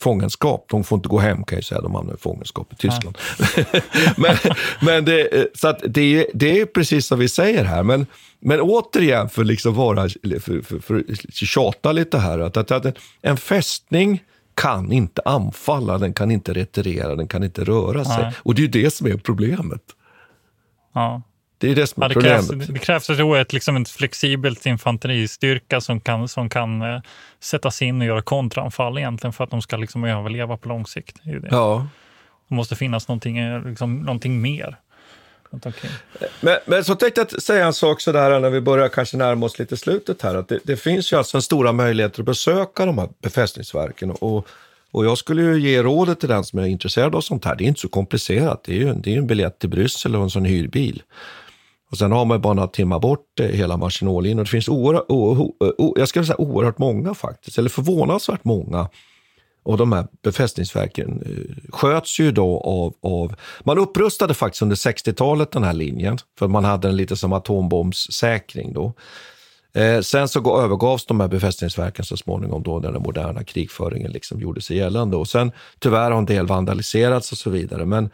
[0.01, 0.67] fångenskap.
[0.69, 3.19] De får inte gå hem kan jag säga, de hamnar i fångenskap i Tyskland.
[4.17, 4.37] men
[4.81, 7.83] men det, så att det, är, det är precis som vi säger här.
[7.83, 8.07] Men,
[8.41, 13.37] men återigen, för liksom vara, för, för, för tjata lite här, att, att, att en
[13.37, 14.23] fästning
[14.55, 18.23] kan inte anfalla, den kan inte retirera, den kan inte röra sig.
[18.23, 18.35] Nej.
[18.39, 19.83] Och det är ju det som är problemet.
[20.95, 21.23] Ja.
[21.61, 22.75] Det är det som är Ja, det, krävs, problemet.
[22.75, 27.01] det krävs då ett, liksom ett flexibelt infanteristyrka som kan, som kan eh,
[27.41, 31.17] sättas in och göra kontraanfall egentligen för att de ska liksom överleva på lång sikt.
[31.23, 31.49] Det det.
[31.51, 31.87] Ja.
[32.49, 34.77] Det måste finnas någonting, eh, liksom, någonting mer.
[36.41, 39.59] Men, men så tänkte jag säga en sak sådär när vi börjar kanske närma oss
[39.59, 40.35] lite slutet här.
[40.35, 44.11] Att det, det finns ju alltså en stora möjligheter att besöka de här befästningsverken.
[44.11, 44.49] Och,
[44.91, 47.57] och jag skulle ju ge rådet till den som är intresserad av sånt här.
[47.57, 48.65] Det är inte så komplicerat.
[48.65, 51.03] Det är ju, det är ju en biljett till Bryssel och en sån hyrbil.
[51.91, 54.39] Och sen har man ju bara några timmar bort eh, hela Maginot-linjen.
[54.39, 58.45] Och det finns oerhört, o, eh, o, jag ska säga oerhört många faktiskt, eller förvånansvärt
[58.45, 58.89] många
[59.63, 63.35] och de här befästningsverken eh, sköts ju då av, av...
[63.65, 68.73] Man upprustade faktiskt under 60-talet den här linjen, för man hade den lite som atombombssäkring
[68.73, 68.93] då.
[69.73, 74.13] Eh, sen så går, övergavs de här befästningsverken så småningom då när den moderna krigföringen
[74.13, 75.17] liksom gjorde sig gällande.
[75.17, 77.85] Och sen tyvärr har en del vandaliserats och så vidare.
[77.85, 78.11] Men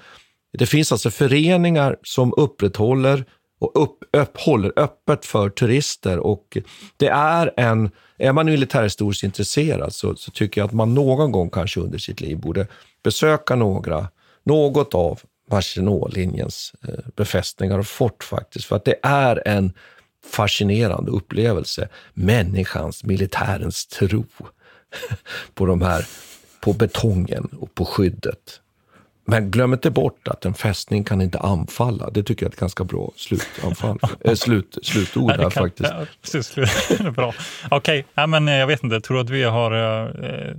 [0.58, 3.24] det finns alltså föreningar som upprätthåller
[3.58, 6.18] och upp, upp, håller öppet för turister.
[6.18, 6.58] Och
[6.96, 11.50] det är en, är man militärhistoriskt intresserad så, så tycker jag att man någon gång
[11.50, 12.66] kanske under sitt liv borde
[13.02, 14.08] besöka några,
[14.44, 18.64] något av Maginot-linjens eh, befästningar och fort faktiskt.
[18.64, 19.72] För att det är en
[20.26, 21.88] fascinerande upplevelse.
[22.14, 24.24] Människans, militärens tro
[25.54, 26.06] på de här,
[26.60, 28.60] på betongen och på skyddet.
[29.28, 32.10] Men glöm inte bort att en fästning kan inte anfalla.
[32.10, 33.98] Det tycker jag är ett ganska bra slutanfall.
[34.20, 35.90] äh, slut, slutord här faktiskt.
[35.90, 36.54] Ja, precis,
[37.16, 37.34] bra.
[37.70, 38.26] Okej, okay.
[38.26, 39.00] men jag vet inte.
[39.00, 39.72] Tror att vi har,
[40.24, 40.54] eh,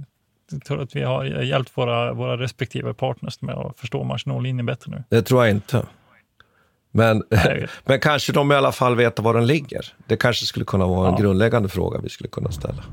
[0.68, 5.04] tror att vi har hjälpt våra, våra respektive partners med att förstå Maginot-linjen bättre nu?
[5.10, 5.86] Det tror jag inte.
[6.92, 7.24] Men,
[7.86, 9.86] men kanske de i alla fall vet var den ligger.
[10.08, 11.20] Det kanske skulle kunna vara en ja.
[11.20, 12.84] grundläggande fråga vi skulle kunna ställa.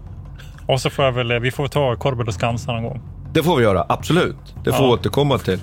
[0.67, 3.24] Och så får jag väl, vi får ta Korbel och Skansen någon gång.
[3.35, 4.37] Det får vi göra, absolut.
[4.65, 4.87] Det får ja.
[4.87, 5.61] vi återkomma till.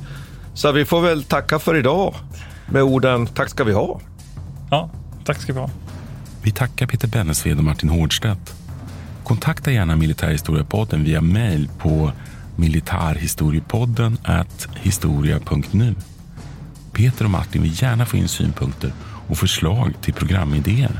[0.53, 2.15] Så vi får väl tacka för idag
[2.69, 4.01] med orden tack ska vi ha.
[4.71, 4.89] Ja,
[5.25, 5.69] tack ska vi ha.
[6.43, 8.55] Vi tackar Peter Bennesved och Martin Hårdstedt.
[9.23, 12.11] Kontakta gärna Militärhistoriepodden via mail på
[12.55, 14.17] militarhistoriepodden
[14.75, 15.95] historia.nu.
[16.93, 18.93] Peter och Martin vill gärna få in synpunkter
[19.27, 20.99] och förslag till programidéer.